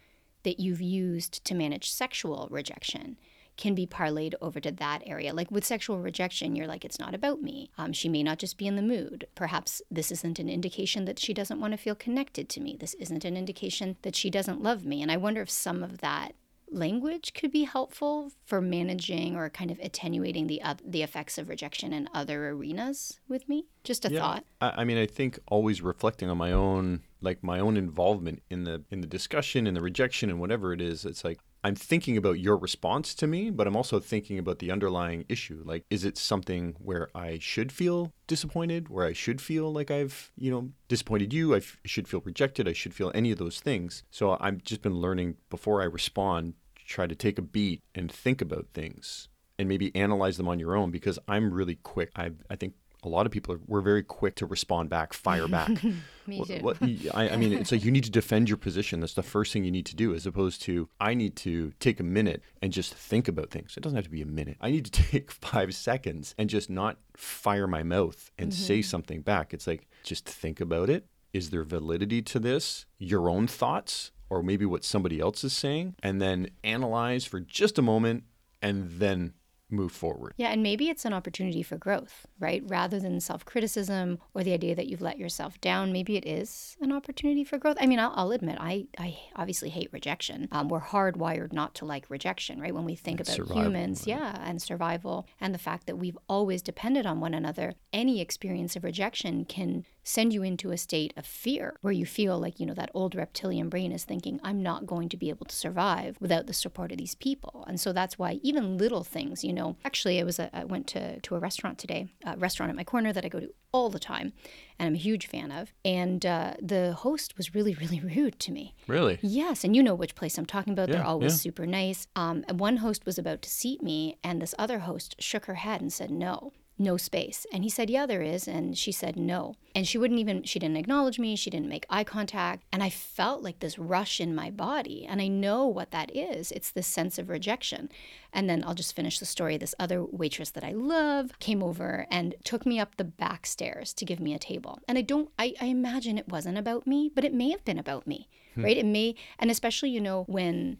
that 0.42 0.60
you've 0.60 0.80
used 0.80 1.44
to 1.44 1.54
manage 1.54 1.90
sexual 1.90 2.48
rejection 2.50 3.18
can 3.58 3.74
be 3.74 3.86
parlayed 3.86 4.34
over 4.40 4.60
to 4.60 4.70
that 4.70 5.02
area. 5.04 5.34
Like 5.34 5.50
with 5.50 5.64
sexual 5.64 5.98
rejection, 5.98 6.54
you're 6.54 6.68
like, 6.68 6.84
it's 6.84 7.00
not 7.00 7.14
about 7.14 7.42
me. 7.42 7.70
Um, 7.76 7.92
she 7.92 8.08
may 8.08 8.22
not 8.22 8.38
just 8.38 8.56
be 8.56 8.68
in 8.68 8.76
the 8.76 8.82
mood. 8.82 9.26
Perhaps 9.34 9.82
this 9.90 10.12
isn't 10.12 10.38
an 10.38 10.48
indication 10.48 11.04
that 11.06 11.18
she 11.18 11.34
doesn't 11.34 11.60
want 11.60 11.72
to 11.72 11.76
feel 11.76 11.96
connected 11.96 12.48
to 12.50 12.60
me. 12.60 12.76
This 12.78 12.94
isn't 12.94 13.24
an 13.24 13.36
indication 13.36 13.96
that 14.02 14.14
she 14.14 14.30
doesn't 14.30 14.62
love 14.62 14.84
me. 14.84 15.02
And 15.02 15.10
I 15.10 15.16
wonder 15.16 15.42
if 15.42 15.50
some 15.50 15.82
of 15.82 15.98
that 15.98 16.34
language 16.70 17.34
could 17.34 17.50
be 17.50 17.64
helpful 17.64 18.30
for 18.44 18.60
managing 18.60 19.34
or 19.34 19.48
kind 19.50 19.70
of 19.70 19.78
attenuating 19.80 20.46
the 20.46 20.60
oth- 20.64 20.82
the 20.84 21.02
effects 21.02 21.38
of 21.38 21.48
rejection 21.48 21.92
in 21.92 22.08
other 22.14 22.50
arenas 22.50 23.18
with 23.26 23.48
me. 23.48 23.66
Just 23.84 24.04
a 24.04 24.10
thought. 24.10 24.44
I, 24.60 24.82
I 24.82 24.84
mean, 24.84 24.98
I 24.98 25.06
think 25.06 25.38
always 25.48 25.82
reflecting 25.82 26.30
on 26.30 26.38
my 26.38 26.52
own, 26.52 27.02
like 27.20 27.42
my 27.42 27.58
own 27.60 27.76
involvement 27.76 28.42
in 28.50 28.64
the 28.64 28.84
in 28.90 29.00
the 29.00 29.06
discussion 29.06 29.66
and 29.66 29.76
the 29.76 29.80
rejection 29.80 30.30
and 30.30 30.40
whatever 30.40 30.72
it 30.72 30.80
is. 30.80 31.04
It's 31.04 31.24
like 31.24 31.38
I'm 31.64 31.74
thinking 31.74 32.16
about 32.16 32.38
your 32.38 32.56
response 32.56 33.14
to 33.16 33.26
me, 33.26 33.50
but 33.50 33.66
I'm 33.66 33.76
also 33.76 33.98
thinking 33.98 34.38
about 34.38 34.60
the 34.60 34.70
underlying 34.70 35.24
issue. 35.28 35.62
Like, 35.64 35.84
is 35.90 36.04
it 36.04 36.16
something 36.16 36.76
where 36.78 37.08
I 37.16 37.38
should 37.40 37.72
feel 37.72 38.12
disappointed, 38.28 38.88
where 38.88 39.04
I 39.04 39.12
should 39.12 39.40
feel 39.40 39.72
like 39.72 39.90
I've, 39.90 40.30
you 40.36 40.52
know, 40.52 40.70
disappointed 40.86 41.32
you? 41.32 41.54
I 41.54 41.58
f- 41.58 41.76
should 41.84 42.06
feel 42.06 42.20
rejected. 42.20 42.68
I 42.68 42.72
should 42.72 42.94
feel 42.94 43.10
any 43.12 43.32
of 43.32 43.38
those 43.38 43.60
things. 43.60 44.04
So 44.10 44.36
I've 44.40 44.62
just 44.62 44.82
been 44.82 45.00
learning 45.00 45.36
before 45.50 45.82
I 45.82 45.86
respond, 45.86 46.54
try 46.76 47.08
to 47.08 47.16
take 47.16 47.38
a 47.38 47.42
beat 47.42 47.82
and 47.92 48.10
think 48.10 48.40
about 48.40 48.68
things 48.72 49.28
and 49.58 49.68
maybe 49.68 49.94
analyze 49.96 50.36
them 50.36 50.48
on 50.48 50.60
your 50.60 50.76
own 50.76 50.92
because 50.92 51.18
I'm 51.26 51.52
really 51.52 51.74
quick. 51.74 52.12
I 52.14 52.30
I 52.48 52.54
think 52.54 52.74
a 53.02 53.08
lot 53.08 53.26
of 53.26 53.32
people 53.32 53.54
are 53.54 53.60
we're 53.66 53.80
very 53.80 54.02
quick 54.02 54.34
to 54.36 54.46
respond 54.46 54.88
back, 54.90 55.12
fire 55.12 55.48
back. 55.58 55.82
Me 56.26 56.38
What- 56.38 56.48
too. 56.48 56.58
what- 56.60 56.82
I, 57.14 57.30
I 57.30 57.36
mean, 57.36 57.52
it's 57.52 57.72
like 57.72 57.84
you 57.84 57.90
need 57.90 58.04
to 58.04 58.10
defend 58.10 58.48
your 58.48 58.58
position. 58.58 59.00
That's 59.00 59.14
the 59.14 59.22
first 59.22 59.52
thing 59.52 59.64
you 59.64 59.70
need 59.70 59.86
to 59.86 59.96
do, 59.96 60.14
as 60.14 60.26
opposed 60.26 60.62
to 60.62 60.88
I 61.00 61.14
need 61.14 61.36
to 61.36 61.72
take 61.80 62.00
a 62.00 62.04
minute 62.04 62.42
and 62.60 62.72
just 62.72 62.94
think 62.94 63.28
about 63.28 63.50
things. 63.50 63.76
It 63.76 63.82
doesn't 63.82 63.96
have 63.96 64.04
to 64.04 64.10
be 64.10 64.22
a 64.22 64.26
minute. 64.26 64.56
I 64.60 64.70
need 64.70 64.84
to 64.86 64.90
take 65.10 65.30
five 65.30 65.74
seconds 65.74 66.34
and 66.38 66.50
just 66.50 66.68
not 66.70 66.98
fire 67.16 67.66
my 67.66 67.82
mouth 67.82 68.30
and 68.38 68.52
say 68.52 68.80
mm-hmm. 68.80 68.88
something 68.88 69.20
back. 69.22 69.54
It's 69.54 69.66
like 69.66 69.88
just 70.02 70.28
think 70.28 70.60
about 70.60 70.90
it. 70.90 71.06
Is 71.32 71.50
there 71.50 71.64
validity 71.64 72.22
to 72.22 72.38
this? 72.38 72.86
Your 72.98 73.28
own 73.28 73.46
thoughts, 73.46 74.12
or 74.30 74.42
maybe 74.42 74.64
what 74.64 74.84
somebody 74.84 75.20
else 75.20 75.44
is 75.44 75.52
saying, 75.52 75.94
and 76.02 76.20
then 76.20 76.50
analyze 76.64 77.24
for 77.24 77.40
just 77.40 77.78
a 77.78 77.82
moment, 77.82 78.24
and 78.62 78.90
then 78.92 79.34
move 79.70 79.92
forward. 79.92 80.34
Yeah, 80.36 80.48
and 80.48 80.62
maybe 80.62 80.88
it's 80.88 81.04
an 81.04 81.12
opportunity 81.12 81.62
for 81.62 81.76
growth, 81.76 82.26
right? 82.38 82.62
Rather 82.66 82.98
than 82.98 83.20
self 83.20 83.44
criticism 83.44 84.18
or 84.34 84.42
the 84.42 84.52
idea 84.52 84.74
that 84.74 84.86
you've 84.86 85.00
let 85.00 85.18
yourself 85.18 85.60
down, 85.60 85.92
maybe 85.92 86.16
it 86.16 86.26
is 86.26 86.76
an 86.80 86.92
opportunity 86.92 87.44
for 87.44 87.58
growth. 87.58 87.76
I 87.80 87.86
mean, 87.86 87.98
I'll, 87.98 88.12
I'll 88.14 88.32
admit, 88.32 88.56
I, 88.60 88.86
I 88.98 89.18
obviously 89.36 89.68
hate 89.68 89.90
rejection. 89.92 90.48
Um, 90.52 90.68
we're 90.68 90.80
hardwired 90.80 91.52
not 91.52 91.74
to 91.76 91.84
like 91.84 92.08
rejection, 92.08 92.60
right? 92.60 92.74
When 92.74 92.84
we 92.84 92.94
think 92.94 93.20
about 93.20 93.36
survival, 93.36 93.62
humans, 93.62 94.06
yeah, 94.06 94.42
and 94.44 94.60
survival, 94.60 95.26
and 95.40 95.54
the 95.54 95.58
fact 95.58 95.86
that 95.86 95.96
we've 95.96 96.18
always 96.28 96.62
depended 96.62 97.06
on 97.06 97.20
one 97.20 97.34
another, 97.34 97.74
any 97.92 98.20
experience 98.20 98.76
of 98.76 98.84
rejection 98.84 99.44
can 99.44 99.84
send 100.08 100.32
you 100.32 100.42
into 100.42 100.70
a 100.70 100.78
state 100.78 101.12
of 101.18 101.26
fear 101.26 101.76
where 101.82 101.92
you 101.92 102.06
feel 102.06 102.38
like, 102.38 102.58
you 102.58 102.64
know, 102.64 102.72
that 102.72 102.90
old 102.94 103.14
reptilian 103.14 103.68
brain 103.68 103.92
is 103.92 104.04
thinking, 104.04 104.40
I'm 104.42 104.62
not 104.62 104.86
going 104.86 105.10
to 105.10 105.18
be 105.18 105.28
able 105.28 105.44
to 105.44 105.54
survive 105.54 106.16
without 106.18 106.46
the 106.46 106.54
support 106.54 106.90
of 106.90 106.96
these 106.96 107.14
people. 107.14 107.62
And 107.68 107.78
so 107.78 107.92
that's 107.92 108.18
why 108.18 108.40
even 108.42 108.78
little 108.78 109.04
things, 109.04 109.44
you 109.44 109.52
know, 109.52 109.76
actually, 109.84 110.18
I 110.18 110.24
was 110.24 110.38
a, 110.38 110.48
I 110.56 110.64
went 110.64 110.86
to, 110.88 111.20
to 111.20 111.34
a 111.34 111.38
restaurant 111.38 111.76
today, 111.76 112.08
a 112.24 112.38
restaurant 112.38 112.70
at 112.70 112.76
my 112.76 112.84
corner 112.84 113.12
that 113.12 113.26
I 113.26 113.28
go 113.28 113.38
to 113.38 113.52
all 113.70 113.90
the 113.90 113.98
time 113.98 114.32
and 114.78 114.86
I'm 114.86 114.94
a 114.94 114.98
huge 114.98 115.26
fan 115.26 115.52
of. 115.52 115.74
And 115.84 116.24
uh, 116.24 116.54
the 116.62 116.94
host 116.94 117.36
was 117.36 117.54
really, 117.54 117.74
really 117.74 118.00
rude 118.16 118.38
to 118.40 118.50
me. 118.50 118.74
Really? 118.86 119.18
Yes, 119.20 119.62
and 119.62 119.76
you 119.76 119.82
know 119.82 119.94
which 119.94 120.14
place 120.14 120.38
I'm 120.38 120.46
talking 120.46 120.72
about. 120.72 120.88
They're 120.88 121.04
always 121.04 121.32
yeah. 121.32 121.50
super 121.50 121.66
nice. 121.66 122.06
Um, 122.16 122.46
and 122.48 122.58
one 122.58 122.78
host 122.78 123.04
was 123.04 123.18
about 123.18 123.42
to 123.42 123.50
seat 123.50 123.82
me, 123.82 124.16
and 124.24 124.40
this 124.40 124.54
other 124.58 124.78
host 124.78 125.16
shook 125.18 125.44
her 125.44 125.56
head 125.56 125.82
and 125.82 125.92
said, 125.92 126.10
"No, 126.10 126.52
no 126.78 126.96
space." 126.96 127.46
And 127.52 127.64
he 127.64 127.70
said, 127.70 127.90
"Yeah, 127.90 128.06
there 128.06 128.22
is." 128.22 128.48
And 128.48 128.76
she 128.76 128.92
said, 128.92 129.16
"No." 129.16 129.54
And 129.74 129.86
she 129.86 129.98
wouldn't 129.98 130.20
even. 130.20 130.42
She 130.42 130.58
didn't 130.58 130.76
acknowledge 130.76 131.18
me. 131.18 131.36
She 131.36 131.50
didn't 131.50 131.68
make 131.68 131.86
eye 131.88 132.04
contact. 132.04 132.64
And 132.72 132.82
I 132.82 132.90
felt 132.90 133.42
like 133.42 133.60
this 133.60 133.78
rush 133.78 134.20
in 134.20 134.34
my 134.34 134.50
body, 134.50 135.06
and 135.06 135.20
I 135.20 135.28
know 135.28 135.66
what 135.66 135.90
that 135.90 136.14
is. 136.14 136.52
It's 136.52 136.70
this 136.70 136.86
sense 136.86 137.18
of 137.18 137.28
rejection. 137.28 137.90
And 138.32 138.48
then 138.48 138.62
I'll 138.64 138.74
just 138.74 138.94
finish 138.94 139.18
the 139.18 139.26
story. 139.26 139.56
This 139.56 139.74
other 139.78 140.04
waitress 140.04 140.50
that 140.50 140.64
I 140.64 140.72
love 140.72 141.38
came 141.38 141.62
over 141.62 142.06
and 142.10 142.34
took 142.44 142.66
me 142.66 142.78
up 142.78 142.96
the 142.96 143.04
back 143.04 143.46
stairs 143.46 143.92
to 143.94 144.04
give 144.04 144.20
me 144.20 144.34
a 144.34 144.38
table. 144.38 144.80
And 144.88 144.98
I 144.98 145.02
don't. 145.02 145.30
I, 145.38 145.54
I 145.60 145.66
imagine 145.66 146.18
it 146.18 146.28
wasn't 146.28 146.58
about 146.58 146.86
me, 146.86 147.10
but 147.14 147.24
it 147.24 147.34
may 147.34 147.50
have 147.50 147.64
been 147.64 147.78
about 147.78 148.06
me, 148.06 148.28
hmm. 148.54 148.64
right? 148.64 148.76
It 148.76 148.86
may, 148.86 149.14
and 149.38 149.50
especially 149.50 149.90
you 149.90 150.00
know 150.00 150.24
when 150.28 150.78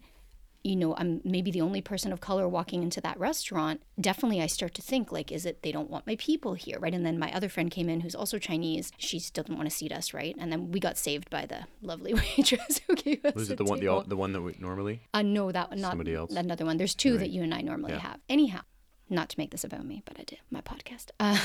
you 0.63 0.75
know, 0.75 0.95
I'm 0.97 1.21
maybe 1.23 1.51
the 1.51 1.61
only 1.61 1.81
person 1.81 2.11
of 2.11 2.19
color 2.19 2.47
walking 2.47 2.83
into 2.83 2.99
that 3.01 3.19
restaurant, 3.19 3.81
definitely 3.99 4.41
I 4.41 4.47
start 4.47 4.73
to 4.75 4.81
think, 4.81 5.11
like, 5.11 5.31
is 5.31 5.45
it 5.45 5.61
they 5.63 5.71
don't 5.71 5.89
want 5.89 6.05
my 6.05 6.15
people 6.17 6.53
here, 6.55 6.77
right? 6.79 6.93
And 6.93 7.05
then 7.05 7.17
my 7.17 7.31
other 7.33 7.47
friend 7.49 7.71
came 7.71 7.87
in 7.89 8.01
who's 8.01 8.15
also 8.15 8.37
Chinese. 8.39 8.91
She 8.97 9.19
still 9.19 9.43
didn't 9.43 9.57
want 9.57 9.69
to 9.69 9.75
seat 9.75 9.91
us, 9.91 10.13
right? 10.13 10.35
And 10.37 10.51
then 10.51 10.71
we 10.71 10.79
got 10.79 10.97
saved 10.97 11.29
by 11.29 11.45
the 11.45 11.65
lovely 11.81 12.13
waitress 12.37 12.81
who 12.87 12.95
gave 12.95 13.23
us 13.23 13.35
Was 13.35 13.49
it 13.49 13.57
the 13.57 13.63
one 13.63 13.79
the, 13.79 14.03
the 14.07 14.17
one 14.17 14.33
that 14.33 14.41
we 14.41 14.55
normally? 14.59 15.01
Uh, 15.13 15.21
no, 15.21 15.51
that 15.51 15.69
one, 15.69 15.79
not 15.81 15.91
Somebody 15.91 16.13
else? 16.15 16.33
Another 16.35 16.65
one. 16.65 16.77
There's 16.77 16.95
two 16.95 17.17
that 17.17 17.29
you 17.29 17.41
and 17.43 17.53
I 17.53 17.61
normally 17.61 17.93
Yeah. 17.93 17.99
have. 17.99 18.19
Anyhow, 18.27 18.61
not 19.09 19.29
to 19.29 19.39
make 19.39 19.51
this 19.51 19.63
about 19.63 19.85
me, 19.85 20.01
but 20.05 20.19
I 20.19 20.23
did 20.23 20.39
my 20.51 20.61
podcast. 20.61 21.07
Uh, 21.19 21.37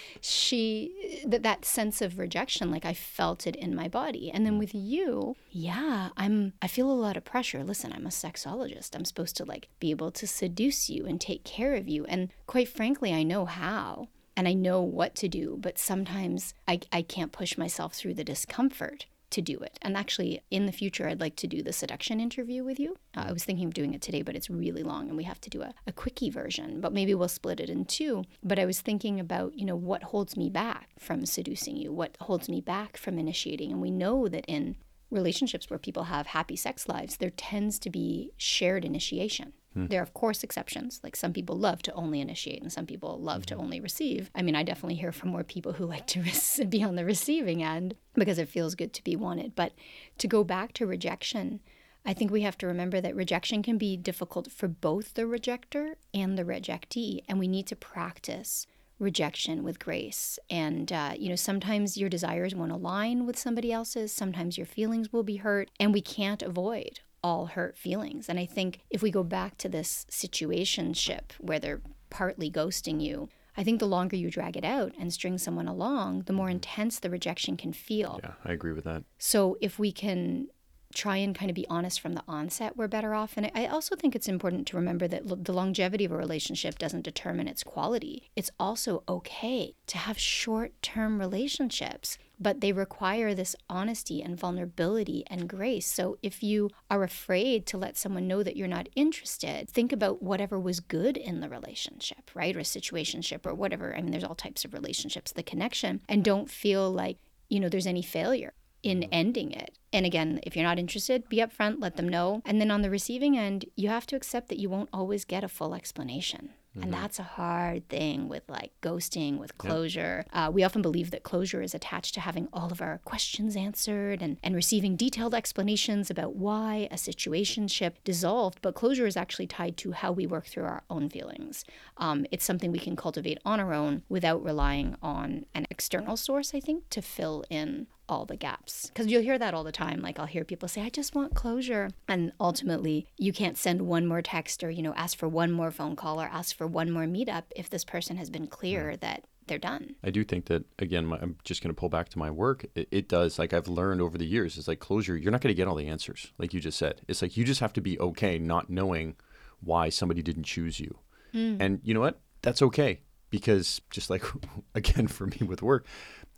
she 0.20 1.22
that 1.26 1.42
that 1.42 1.64
sense 1.64 2.00
of 2.02 2.18
rejection, 2.18 2.70
like 2.70 2.84
I 2.84 2.94
felt 2.94 3.46
it 3.46 3.56
in 3.56 3.74
my 3.74 3.88
body, 3.88 4.30
and 4.30 4.42
Mm. 4.42 4.44
then 4.44 4.58
with 4.58 4.74
you, 4.74 5.36
yeah, 5.50 6.08
I'm. 6.16 6.52
I 6.60 6.66
feel 6.66 6.90
a 6.90 6.92
lot 6.92 7.16
of 7.16 7.24
pressure. 7.24 7.62
Listen, 7.64 7.92
I'm 7.92 8.06
a 8.06 8.10
sexologist. 8.10 8.94
I'm 8.94 9.04
supposed 9.04 9.36
to 9.36 9.44
like 9.44 9.68
be 9.80 9.90
able 9.90 10.10
to 10.12 10.26
seduce 10.26 10.88
you 10.90 11.06
and 11.06 11.20
take 11.20 11.44
care 11.44 11.74
of 11.74 11.88
you, 11.88 12.04
and 12.06 12.32
quite 12.46 12.68
frankly, 12.68 13.12
I 13.12 13.22
know 13.22 13.44
how. 13.44 14.08
And 14.34 14.48
I 14.48 14.54
know 14.54 14.80
what 14.80 15.14
to 15.16 15.28
do, 15.28 15.58
but 15.60 15.78
sometimes 15.78 16.54
I, 16.66 16.80
I 16.90 17.02
can't 17.02 17.32
push 17.32 17.58
myself 17.58 17.92
through 17.92 18.14
the 18.14 18.24
discomfort 18.24 19.04
to 19.32 19.42
do 19.42 19.58
it. 19.58 19.78
And 19.82 19.96
actually, 19.96 20.40
in 20.50 20.66
the 20.66 20.72
future, 20.72 21.08
I'd 21.08 21.20
like 21.20 21.36
to 21.36 21.46
do 21.46 21.62
the 21.62 21.72
seduction 21.72 22.20
interview 22.20 22.64
with 22.64 22.78
you. 22.78 22.96
Uh, 23.16 23.26
I 23.28 23.32
was 23.32 23.44
thinking 23.44 23.66
of 23.66 23.74
doing 23.74 23.94
it 23.94 24.00
today, 24.00 24.22
but 24.22 24.36
it's 24.36 24.48
really 24.48 24.82
long 24.82 25.08
and 25.08 25.16
we 25.16 25.24
have 25.24 25.40
to 25.42 25.50
do 25.50 25.62
a, 25.62 25.74
a 25.86 25.92
quickie 25.92 26.30
version, 26.30 26.80
but 26.80 26.92
maybe 26.92 27.14
we'll 27.14 27.28
split 27.28 27.60
it 27.60 27.70
in 27.70 27.84
two. 27.84 28.24
But 28.42 28.58
I 28.58 28.66
was 28.66 28.80
thinking 28.80 29.18
about, 29.18 29.58
you 29.58 29.64
know, 29.64 29.76
what 29.76 30.04
holds 30.04 30.36
me 30.36 30.48
back 30.48 30.88
from 30.98 31.26
seducing 31.26 31.76
you? 31.76 31.92
What 31.92 32.16
holds 32.20 32.48
me 32.48 32.60
back 32.60 32.96
from 32.96 33.18
initiating? 33.18 33.72
And 33.72 33.80
we 33.80 33.90
know 33.90 34.28
that 34.28 34.44
in 34.46 34.76
relationships 35.10 35.68
where 35.68 35.78
people 35.78 36.04
have 36.04 36.28
happy 36.28 36.56
sex 36.56 36.88
lives, 36.88 37.18
there 37.18 37.30
tends 37.30 37.78
to 37.80 37.90
be 37.90 38.32
shared 38.36 38.84
initiation. 38.84 39.52
Hmm. 39.74 39.86
There 39.86 40.00
are, 40.00 40.02
of 40.02 40.14
course, 40.14 40.42
exceptions. 40.42 41.00
Like 41.02 41.16
some 41.16 41.32
people 41.32 41.56
love 41.56 41.82
to 41.82 41.94
only 41.94 42.20
initiate 42.20 42.62
and 42.62 42.72
some 42.72 42.86
people 42.86 43.18
love 43.18 43.42
mm-hmm. 43.42 43.56
to 43.56 43.62
only 43.62 43.80
receive. 43.80 44.30
I 44.34 44.42
mean, 44.42 44.54
I 44.54 44.62
definitely 44.62 44.96
hear 44.96 45.12
from 45.12 45.30
more 45.30 45.44
people 45.44 45.74
who 45.74 45.86
like 45.92 46.06
to 46.08 46.64
be 46.66 46.82
on 46.82 46.96
the 46.96 47.04
receiving 47.04 47.62
end 47.62 47.94
because 48.14 48.38
it 48.38 48.48
feels 48.48 48.74
good 48.74 48.92
to 48.94 49.04
be 49.04 49.16
wanted. 49.16 49.54
But 49.54 49.72
to 50.18 50.28
go 50.28 50.44
back 50.44 50.72
to 50.74 50.86
rejection, 50.86 51.60
I 52.04 52.12
think 52.12 52.30
we 52.30 52.42
have 52.42 52.58
to 52.58 52.66
remember 52.66 53.00
that 53.00 53.14
rejection 53.14 53.62
can 53.62 53.78
be 53.78 53.96
difficult 53.96 54.50
for 54.50 54.68
both 54.68 55.14
the 55.14 55.26
rejector 55.26 55.96
and 56.12 56.36
the 56.36 56.44
rejectee. 56.44 57.20
And 57.28 57.38
we 57.38 57.48
need 57.48 57.66
to 57.68 57.76
practice 57.76 58.66
rejection 58.98 59.64
with 59.64 59.78
grace. 59.78 60.38
And, 60.48 60.92
uh, 60.92 61.14
you 61.18 61.28
know, 61.28 61.36
sometimes 61.36 61.96
your 61.96 62.08
desires 62.08 62.54
won't 62.54 62.72
align 62.72 63.26
with 63.26 63.38
somebody 63.38 63.72
else's, 63.72 64.12
sometimes 64.12 64.56
your 64.56 64.66
feelings 64.66 65.12
will 65.12 65.24
be 65.24 65.36
hurt, 65.36 65.70
and 65.80 65.92
we 65.92 66.00
can't 66.00 66.42
avoid 66.42 67.00
all 67.22 67.46
hurt 67.46 67.76
feelings. 67.76 68.28
And 68.28 68.38
I 68.38 68.46
think 68.46 68.80
if 68.90 69.02
we 69.02 69.10
go 69.10 69.22
back 69.22 69.56
to 69.58 69.68
this 69.68 70.06
situationship 70.10 71.32
where 71.38 71.58
they're 71.58 71.80
partly 72.10 72.50
ghosting 72.50 73.00
you, 73.00 73.28
I 73.56 73.64
think 73.64 73.80
the 73.80 73.86
longer 73.86 74.16
you 74.16 74.30
drag 74.30 74.56
it 74.56 74.64
out 74.64 74.92
and 74.98 75.12
string 75.12 75.38
someone 75.38 75.68
along, 75.68 76.22
the 76.22 76.32
more 76.32 76.46
mm-hmm. 76.46 76.56
intense 76.56 76.98
the 76.98 77.10
rejection 77.10 77.56
can 77.56 77.72
feel. 77.72 78.20
Yeah, 78.22 78.32
I 78.44 78.52
agree 78.52 78.72
with 78.72 78.84
that. 78.84 79.04
So 79.18 79.56
if 79.60 79.78
we 79.78 79.92
can 79.92 80.48
try 80.94 81.16
and 81.16 81.34
kind 81.34 81.50
of 81.50 81.54
be 81.54 81.66
honest 81.68 82.00
from 82.00 82.12
the 82.14 82.22
onset, 82.28 82.76
we're 82.76 82.88
better 82.88 83.14
off. 83.14 83.34
And 83.36 83.50
I 83.54 83.66
also 83.66 83.96
think 83.96 84.14
it's 84.14 84.28
important 84.28 84.66
to 84.68 84.76
remember 84.76 85.08
that 85.08 85.44
the 85.44 85.52
longevity 85.52 86.04
of 86.04 86.12
a 86.12 86.16
relationship 86.16 86.78
doesn't 86.78 87.02
determine 87.02 87.48
its 87.48 87.62
quality. 87.62 88.30
It's 88.36 88.50
also 88.58 89.02
okay 89.08 89.74
to 89.86 89.98
have 89.98 90.18
short 90.18 90.72
term 90.82 91.18
relationships, 91.18 92.18
but 92.38 92.60
they 92.60 92.72
require 92.72 93.34
this 93.34 93.54
honesty 93.70 94.22
and 94.22 94.38
vulnerability 94.38 95.24
and 95.28 95.48
grace. 95.48 95.86
So 95.86 96.18
if 96.22 96.42
you 96.42 96.70
are 96.90 97.02
afraid 97.02 97.66
to 97.66 97.78
let 97.78 97.96
someone 97.96 98.26
know 98.26 98.42
that 98.42 98.56
you're 98.56 98.68
not 98.68 98.88
interested, 98.96 99.68
think 99.68 99.92
about 99.92 100.22
whatever 100.22 100.58
was 100.58 100.80
good 100.80 101.16
in 101.16 101.40
the 101.40 101.48
relationship, 101.48 102.30
right? 102.34 102.56
Or 102.56 102.60
a 102.60 102.64
situationship 102.64 103.46
or 103.46 103.54
whatever. 103.54 103.94
I 103.96 104.02
mean, 104.02 104.10
there's 104.10 104.24
all 104.24 104.34
types 104.34 104.64
of 104.64 104.74
relationships, 104.74 105.32
the 105.32 105.42
connection, 105.42 106.02
and 106.08 106.24
don't 106.24 106.50
feel 106.50 106.90
like, 106.90 107.18
you 107.48 107.60
know, 107.60 107.68
there's 107.68 107.86
any 107.86 108.02
failure 108.02 108.54
in 108.82 109.00
mm-hmm. 109.00 109.10
ending 109.12 109.52
it. 109.52 109.78
And 109.92 110.06
again, 110.06 110.40
if 110.42 110.56
you're 110.56 110.64
not 110.64 110.78
interested, 110.78 111.28
be 111.28 111.38
upfront, 111.38 111.80
let 111.80 111.96
them 111.96 112.08
know. 112.08 112.42
And 112.44 112.60
then 112.60 112.70
on 112.70 112.82
the 112.82 112.90
receiving 112.90 113.36
end, 113.36 113.66
you 113.76 113.88
have 113.88 114.06
to 114.06 114.16
accept 114.16 114.48
that 114.48 114.58
you 114.58 114.70
won't 114.70 114.88
always 114.92 115.24
get 115.24 115.44
a 115.44 115.48
full 115.48 115.74
explanation. 115.74 116.50
Mm-hmm. 116.72 116.84
And 116.84 116.94
that's 116.94 117.18
a 117.18 117.22
hard 117.24 117.86
thing 117.90 118.28
with 118.28 118.44
like 118.48 118.72
ghosting, 118.80 119.38
with 119.38 119.58
closure. 119.58 120.24
Yep. 120.32 120.48
Uh, 120.48 120.50
we 120.50 120.64
often 120.64 120.80
believe 120.80 121.10
that 121.10 121.22
closure 121.22 121.60
is 121.60 121.74
attached 121.74 122.14
to 122.14 122.20
having 122.20 122.48
all 122.50 122.72
of 122.72 122.80
our 122.80 122.98
questions 123.04 123.56
answered 123.56 124.22
and, 124.22 124.38
and 124.42 124.54
receiving 124.54 124.96
detailed 124.96 125.34
explanations 125.34 126.10
about 126.10 126.34
why 126.34 126.88
a 126.90 126.94
situationship 126.94 127.92
dissolved. 128.04 128.60
But 128.62 128.74
closure 128.74 129.06
is 129.06 129.18
actually 129.18 129.48
tied 129.48 129.76
to 129.78 129.92
how 129.92 130.12
we 130.12 130.26
work 130.26 130.46
through 130.46 130.64
our 130.64 130.82
own 130.88 131.10
feelings. 131.10 131.66
Um, 131.98 132.24
it's 132.30 132.44
something 132.44 132.72
we 132.72 132.78
can 132.78 132.96
cultivate 132.96 133.38
on 133.44 133.60
our 133.60 133.74
own 133.74 134.02
without 134.08 134.42
relying 134.42 134.96
on 135.02 135.44
an 135.54 135.66
external 135.70 136.16
source, 136.16 136.54
I 136.54 136.60
think, 136.60 136.88
to 136.90 137.02
fill 137.02 137.44
in 137.50 137.86
all 138.12 138.26
the 138.26 138.36
gaps. 138.36 138.88
Because 138.88 139.06
you'll 139.06 139.22
hear 139.22 139.38
that 139.38 139.54
all 139.54 139.64
the 139.64 139.72
time. 139.72 140.02
Like 140.02 140.18
I'll 140.18 140.26
hear 140.26 140.44
people 140.44 140.68
say, 140.68 140.82
I 140.82 140.90
just 140.90 141.14
want 141.14 141.34
closure. 141.34 141.90
And 142.06 142.32
ultimately, 142.38 143.06
you 143.16 143.32
can't 143.32 143.56
send 143.56 143.82
one 143.82 144.06
more 144.06 144.20
text 144.20 144.62
or, 144.62 144.70
you 144.70 144.82
know, 144.82 144.94
ask 144.94 145.16
for 145.16 145.28
one 145.28 145.50
more 145.50 145.70
phone 145.70 145.96
call 145.96 146.20
or 146.20 146.26
ask 146.26 146.56
for 146.56 146.66
one 146.66 146.90
more 146.90 147.04
meetup 147.04 147.44
if 147.56 147.70
this 147.70 147.84
person 147.84 148.18
has 148.18 148.28
been 148.28 148.46
clear 148.46 148.96
that 148.98 149.24
they're 149.46 149.58
done. 149.58 149.96
I 150.04 150.10
do 150.10 150.24
think 150.24 150.46
that 150.46 150.64
again. 150.78 151.06
My, 151.06 151.18
I'm 151.20 151.36
just 151.42 151.62
going 151.62 151.74
to 151.74 151.78
pull 151.78 151.88
back 151.88 152.08
to 152.10 152.18
my 152.18 152.30
work. 152.30 152.64
It, 152.74 152.86
it, 152.90 153.08
does 153.08 153.38
like 153.38 153.52
I've 153.52 153.66
learned 153.66 154.00
over 154.00 154.16
the 154.16 154.26
years. 154.26 154.56
It's 154.56 154.68
like 154.68 154.78
closure. 154.78 155.16
You're 155.16 155.32
not 155.32 155.40
going 155.40 155.52
to 155.52 155.56
get 155.56 155.66
all 155.66 155.74
the 155.74 155.88
answers, 155.88 156.32
like 156.38 156.54
you 156.54 156.60
just 156.60 156.78
said. 156.78 157.00
It's 157.08 157.22
like 157.22 157.36
you 157.36 157.44
just 157.44 157.60
have 157.60 157.72
to 157.72 157.80
be 157.80 157.98
okay 157.98 158.38
not 158.38 158.70
knowing 158.70 159.16
why 159.60 159.88
somebody 159.88 160.22
didn't 160.22 160.44
choose 160.44 160.78
you, 160.78 160.96
mm. 161.34 161.56
and 161.60 161.80
you 161.82 161.92
know 161.92 162.00
what? 162.00 162.20
That's 162.42 162.62
okay 162.62 163.00
because 163.30 163.80
just 163.90 164.10
like 164.10 164.24
again 164.76 165.08
for 165.08 165.26
me 165.26 165.38
with 165.44 165.60
work, 165.60 165.86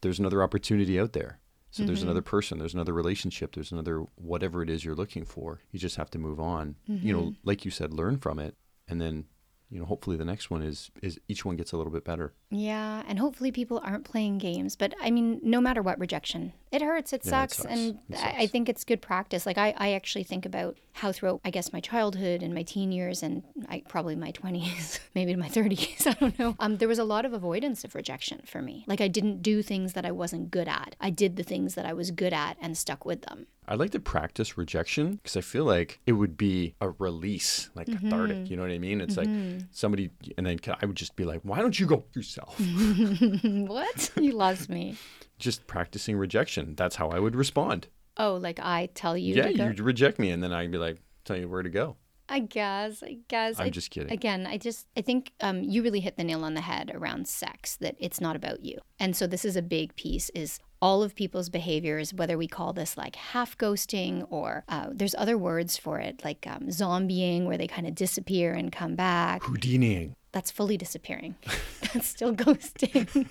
there's 0.00 0.18
another 0.18 0.42
opportunity 0.42 0.98
out 0.98 1.12
there. 1.12 1.40
So 1.74 1.80
mm-hmm. 1.80 1.88
there's 1.88 2.04
another 2.04 2.22
person, 2.22 2.58
there's 2.58 2.74
another 2.74 2.92
relationship, 2.92 3.54
there's 3.54 3.72
another 3.72 4.04
whatever 4.14 4.62
it 4.62 4.70
is 4.70 4.84
you're 4.84 4.94
looking 4.94 5.24
for. 5.24 5.60
You 5.72 5.80
just 5.80 5.96
have 5.96 6.08
to 6.10 6.18
move 6.18 6.38
on. 6.38 6.76
Mm-hmm. 6.88 7.04
You 7.04 7.12
know, 7.12 7.22
mm-hmm. 7.22 7.48
like 7.48 7.64
you 7.64 7.72
said, 7.72 7.92
learn 7.92 8.18
from 8.18 8.38
it 8.38 8.56
and 8.88 9.00
then 9.00 9.24
you 9.70 9.78
know 9.78 9.86
hopefully 9.86 10.16
the 10.16 10.24
next 10.24 10.50
one 10.50 10.62
is 10.62 10.90
is 11.02 11.18
each 11.28 11.44
one 11.44 11.56
gets 11.56 11.72
a 11.72 11.76
little 11.76 11.92
bit 11.92 12.04
better 12.04 12.32
yeah 12.50 13.02
and 13.08 13.18
hopefully 13.18 13.50
people 13.50 13.80
aren't 13.84 14.04
playing 14.04 14.38
games 14.38 14.76
but 14.76 14.94
i 15.00 15.10
mean 15.10 15.40
no 15.42 15.60
matter 15.60 15.82
what 15.82 15.98
rejection 15.98 16.52
it 16.74 16.82
hurts 16.82 17.12
it, 17.12 17.22
yeah, 17.24 17.30
sucks, 17.30 17.58
it 17.58 17.62
sucks, 17.62 17.72
and 17.72 17.98
it 18.08 18.16
sucks. 18.16 18.34
i 18.36 18.46
think 18.46 18.68
it's 18.68 18.84
good 18.84 19.00
practice 19.00 19.46
like 19.46 19.58
I, 19.58 19.74
I 19.76 19.92
actually 19.92 20.24
think 20.24 20.44
about 20.44 20.76
how 20.92 21.12
throughout 21.12 21.40
i 21.44 21.50
guess 21.50 21.72
my 21.72 21.80
childhood 21.80 22.42
and 22.42 22.54
my 22.54 22.62
teen 22.62 22.92
years 22.92 23.22
and 23.22 23.42
I, 23.68 23.82
probably 23.88 24.16
my 24.16 24.32
20s 24.40 25.00
maybe 25.14 25.36
my 25.36 25.48
30s 25.48 26.06
i 26.06 26.12
don't 26.12 26.38
know 26.38 26.56
um, 26.58 26.78
there 26.78 26.88
was 26.88 26.98
a 26.98 27.04
lot 27.04 27.24
of 27.24 27.32
avoidance 27.32 27.84
of 27.84 27.94
rejection 27.94 28.42
for 28.44 28.60
me 28.60 28.84
like 28.86 29.00
i 29.00 29.08
didn't 29.08 29.42
do 29.42 29.62
things 29.62 29.92
that 29.92 30.04
i 30.04 30.10
wasn't 30.10 30.50
good 30.50 30.68
at 30.68 30.96
i 31.00 31.10
did 31.10 31.36
the 31.36 31.42
things 31.42 31.74
that 31.74 31.86
i 31.86 31.92
was 31.92 32.10
good 32.10 32.32
at 32.32 32.56
and 32.60 32.76
stuck 32.76 33.04
with 33.04 33.22
them 33.22 33.46
I'd 33.66 33.78
like 33.78 33.92
to 33.92 34.00
practice 34.00 34.58
rejection 34.58 35.16
because 35.16 35.36
I 35.36 35.40
feel 35.40 35.64
like 35.64 35.98
it 36.06 36.12
would 36.12 36.36
be 36.36 36.74
a 36.80 36.90
release, 36.90 37.70
like 37.74 37.86
mm-hmm. 37.86 38.10
cathartic. 38.10 38.50
You 38.50 38.56
know 38.56 38.62
what 38.62 38.70
I 38.70 38.78
mean? 38.78 39.00
It's 39.00 39.16
mm-hmm. 39.16 39.58
like 39.58 39.66
somebody, 39.70 40.10
and 40.36 40.46
then 40.46 40.58
I 40.82 40.84
would 40.84 40.96
just 40.96 41.16
be 41.16 41.24
like, 41.24 41.40
why 41.44 41.58
don't 41.60 41.78
you 41.78 41.86
go 41.86 42.04
yourself? 42.14 42.60
what? 43.44 44.10
You 44.16 44.32
lost 44.32 44.68
me. 44.68 44.96
Just 45.38 45.66
practicing 45.66 46.16
rejection. 46.16 46.74
That's 46.76 46.96
how 46.96 47.10
I 47.10 47.18
would 47.18 47.36
respond. 47.36 47.88
Oh, 48.16 48.34
like 48.34 48.60
I 48.60 48.88
tell 48.94 49.16
you. 49.16 49.34
Yeah, 49.34 49.48
you 49.48 49.82
reject 49.82 50.18
me, 50.18 50.30
and 50.30 50.42
then 50.42 50.52
I'd 50.52 50.70
be 50.70 50.78
like, 50.78 50.98
tell 51.24 51.36
you 51.36 51.48
where 51.48 51.62
to 51.62 51.70
go. 51.70 51.96
I 52.28 52.38
guess. 52.38 53.02
I 53.02 53.18
guess. 53.28 53.58
I'm 53.58 53.66
I, 53.66 53.70
just 53.70 53.90
kidding. 53.90 54.10
Again, 54.12 54.46
I 54.46 54.56
just 54.56 54.86
I 54.96 55.02
think 55.02 55.32
um, 55.40 55.62
you 55.62 55.82
really 55.82 56.00
hit 56.00 56.16
the 56.16 56.24
nail 56.24 56.44
on 56.44 56.54
the 56.54 56.60
head 56.60 56.90
around 56.94 57.28
sex. 57.28 57.76
That 57.76 57.96
it's 57.98 58.20
not 58.20 58.36
about 58.36 58.64
you, 58.64 58.78
and 58.98 59.16
so 59.16 59.26
this 59.26 59.44
is 59.44 59.56
a 59.56 59.62
big 59.62 59.94
piece. 59.96 60.30
Is 60.30 60.58
all 60.80 61.02
of 61.02 61.14
people's 61.14 61.48
behaviors, 61.48 62.14
whether 62.14 62.38
we 62.38 62.46
call 62.46 62.72
this 62.72 62.96
like 62.96 63.16
half 63.16 63.56
ghosting 63.58 64.26
or 64.30 64.64
uh, 64.68 64.88
there's 64.92 65.14
other 65.16 65.36
words 65.36 65.76
for 65.76 65.98
it, 65.98 66.22
like 66.24 66.46
um, 66.46 66.68
zombieing, 66.68 67.46
where 67.46 67.58
they 67.58 67.66
kind 67.66 67.86
of 67.86 67.94
disappear 67.94 68.52
and 68.52 68.70
come 68.72 68.94
back. 68.94 69.42
Houdiniing. 69.42 70.14
That's 70.34 70.50
fully 70.50 70.76
disappearing. 70.76 71.36
That's 71.92 72.08
still 72.08 72.34
ghosting. 72.34 73.28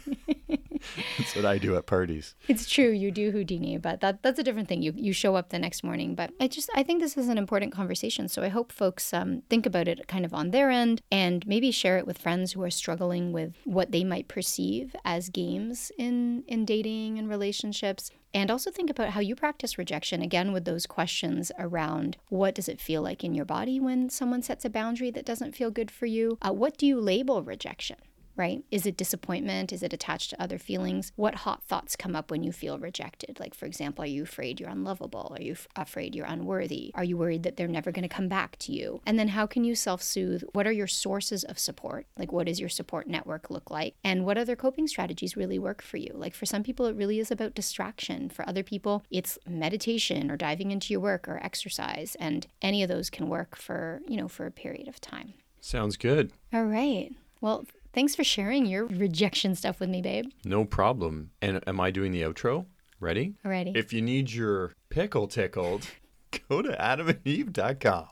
that's 1.17 1.35
what 1.35 1.43
I 1.43 1.57
do 1.57 1.75
at 1.75 1.85
parties. 1.85 2.33
It's 2.47 2.69
true, 2.69 2.91
you 2.91 3.11
do 3.11 3.31
Houdini, 3.31 3.77
but 3.77 3.99
that 3.99 4.23
that's 4.23 4.39
a 4.39 4.43
different 4.43 4.69
thing. 4.69 4.81
You 4.81 4.93
you 4.95 5.11
show 5.11 5.35
up 5.35 5.49
the 5.49 5.59
next 5.59 5.83
morning. 5.83 6.15
But 6.15 6.31
I 6.39 6.47
just 6.47 6.69
I 6.75 6.81
think 6.83 7.01
this 7.01 7.17
is 7.17 7.27
an 7.27 7.37
important 7.37 7.73
conversation. 7.73 8.29
So 8.29 8.41
I 8.41 8.47
hope 8.47 8.71
folks 8.71 9.13
um, 9.13 9.41
think 9.49 9.65
about 9.65 9.89
it 9.89 10.07
kind 10.07 10.23
of 10.23 10.33
on 10.33 10.51
their 10.51 10.69
end 10.69 11.01
and 11.11 11.45
maybe 11.45 11.71
share 11.71 11.97
it 11.97 12.07
with 12.07 12.17
friends 12.17 12.53
who 12.53 12.63
are 12.63 12.71
struggling 12.71 13.33
with 13.33 13.53
what 13.65 13.91
they 13.91 14.05
might 14.05 14.29
perceive 14.29 14.95
as 15.03 15.27
games 15.27 15.91
in 15.97 16.43
in 16.47 16.63
dating 16.63 17.19
and 17.19 17.27
relationships. 17.29 18.11
And 18.33 18.49
also 18.49 18.71
think 18.71 18.89
about 18.89 19.11
how 19.11 19.19
you 19.19 19.35
practice 19.35 19.77
rejection 19.77 20.21
again 20.21 20.51
with 20.51 20.65
those 20.65 20.87
questions 20.87 21.51
around 21.59 22.17
what 22.29 22.55
does 22.55 22.67
it 22.67 22.81
feel 22.81 23.01
like 23.01 23.23
in 23.23 23.35
your 23.35 23.45
body 23.45 23.79
when 23.79 24.09
someone 24.09 24.41
sets 24.41 24.65
a 24.65 24.69
boundary 24.69 25.11
that 25.11 25.25
doesn't 25.25 25.55
feel 25.55 25.69
good 25.69 25.91
for 25.91 26.07
you? 26.07 26.37
Uh, 26.41 26.51
what 26.51 26.77
do 26.77 26.87
you 26.87 26.99
label 26.99 27.43
rejection? 27.43 27.97
Right? 28.35 28.63
Is 28.71 28.85
it 28.85 28.97
disappointment? 28.97 29.71
Is 29.71 29.83
it 29.83 29.93
attached 29.93 30.31
to 30.31 30.41
other 30.41 30.57
feelings? 30.57 31.11
What 31.15 31.35
hot 31.35 31.63
thoughts 31.63 31.95
come 31.95 32.15
up 32.15 32.31
when 32.31 32.43
you 32.43 32.51
feel 32.51 32.79
rejected? 32.79 33.39
Like, 33.39 33.53
for 33.53 33.65
example, 33.65 34.03
are 34.03 34.07
you 34.07 34.23
afraid 34.23 34.59
you're 34.59 34.69
unlovable? 34.69 35.33
Are 35.35 35.41
you 35.41 35.53
f- 35.53 35.67
afraid 35.75 36.15
you're 36.15 36.25
unworthy? 36.25 36.91
Are 36.95 37.03
you 37.03 37.17
worried 37.17 37.43
that 37.43 37.57
they're 37.57 37.67
never 37.67 37.91
going 37.91 38.07
to 38.07 38.13
come 38.13 38.27
back 38.27 38.57
to 38.59 38.71
you? 38.71 39.01
And 39.05 39.19
then 39.19 39.29
how 39.29 39.45
can 39.45 39.63
you 39.63 39.75
self 39.75 40.01
soothe? 40.01 40.43
What 40.53 40.67
are 40.67 40.71
your 40.71 40.87
sources 40.87 41.43
of 41.43 41.59
support? 41.59 42.07
Like, 42.17 42.31
what 42.31 42.47
does 42.47 42.59
your 42.59 42.69
support 42.69 43.07
network 43.07 43.49
look 43.49 43.69
like? 43.69 43.95
And 44.03 44.25
what 44.25 44.37
other 44.37 44.55
coping 44.55 44.87
strategies 44.87 45.37
really 45.37 45.59
work 45.59 45.81
for 45.81 45.97
you? 45.97 46.11
Like, 46.13 46.33
for 46.33 46.45
some 46.45 46.63
people, 46.63 46.85
it 46.85 46.95
really 46.95 47.19
is 47.19 47.31
about 47.31 47.55
distraction. 47.55 48.29
For 48.29 48.47
other 48.47 48.63
people, 48.63 49.03
it's 49.11 49.37
meditation 49.47 50.31
or 50.31 50.37
diving 50.37 50.71
into 50.71 50.93
your 50.93 51.01
work 51.01 51.27
or 51.27 51.37
exercise. 51.43 52.15
And 52.19 52.47
any 52.61 52.83
of 52.83 52.89
those 52.89 53.09
can 53.09 53.29
work 53.29 53.55
for, 53.55 54.01
you 54.07 54.17
know, 54.17 54.27
for 54.27 54.45
a 54.45 54.51
period 54.51 54.87
of 54.87 54.99
time. 54.99 55.33
Sounds 55.61 55.95
good. 55.95 56.31
All 56.51 56.65
right. 56.65 57.11
Well, 57.39 57.65
Thanks 57.93 58.15
for 58.15 58.23
sharing 58.23 58.65
your 58.65 58.85
rejection 58.85 59.53
stuff 59.55 59.79
with 59.79 59.89
me, 59.89 60.01
babe. 60.01 60.31
No 60.43 60.65
problem. 60.65 61.29
And 61.41 61.61
am 61.67 61.79
I 61.79 61.91
doing 61.91 62.11
the 62.11 62.23
outro? 62.23 62.65
Ready? 62.99 63.35
Ready. 63.43 63.73
If 63.75 63.93
you 63.93 64.01
need 64.01 64.31
your 64.31 64.73
pickle 64.89 65.27
tickled, 65.27 65.87
go 66.49 66.61
to 66.63 66.69
adamandeve.com. 66.69 68.07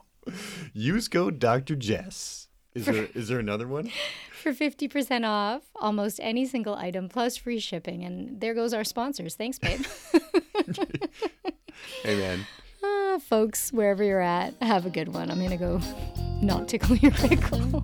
Use 0.74 1.08
code 1.08 1.39
Dr. 1.39 1.76
Jess. 1.76 2.48
Is 2.76 2.86
there 2.86 3.08
is 3.15 3.28
there 3.28 3.39
another 3.39 3.67
one? 3.67 3.91
For 4.41 4.54
50% 4.54 5.28
off 5.28 5.63
almost 5.76 6.20
any 6.22 6.46
single 6.46 6.76
item 6.76 7.10
plus 7.10 7.38
free 7.38 7.60
shipping. 7.60 8.04
And 8.04 8.39
there 8.39 8.54
goes 8.54 8.74
our 8.74 8.84
sponsors. 8.84 9.36
Thanks, 9.36 9.60
babe. 9.60 9.86
Amen. 12.06 12.46
Ah, 12.84 13.20
folks, 13.20 13.72
wherever 13.72 14.04
you're 14.04 14.22
at, 14.22 14.54
have 14.62 14.86
a 14.86 14.89
good 14.89 15.13
one. 15.13 15.30
I'm 15.30 15.38
going 15.38 15.52
to 15.52 15.58
go 15.58 15.82
not 16.41 16.67
tickle 16.67 16.96
your 16.96 17.12
pickle. 17.12 17.84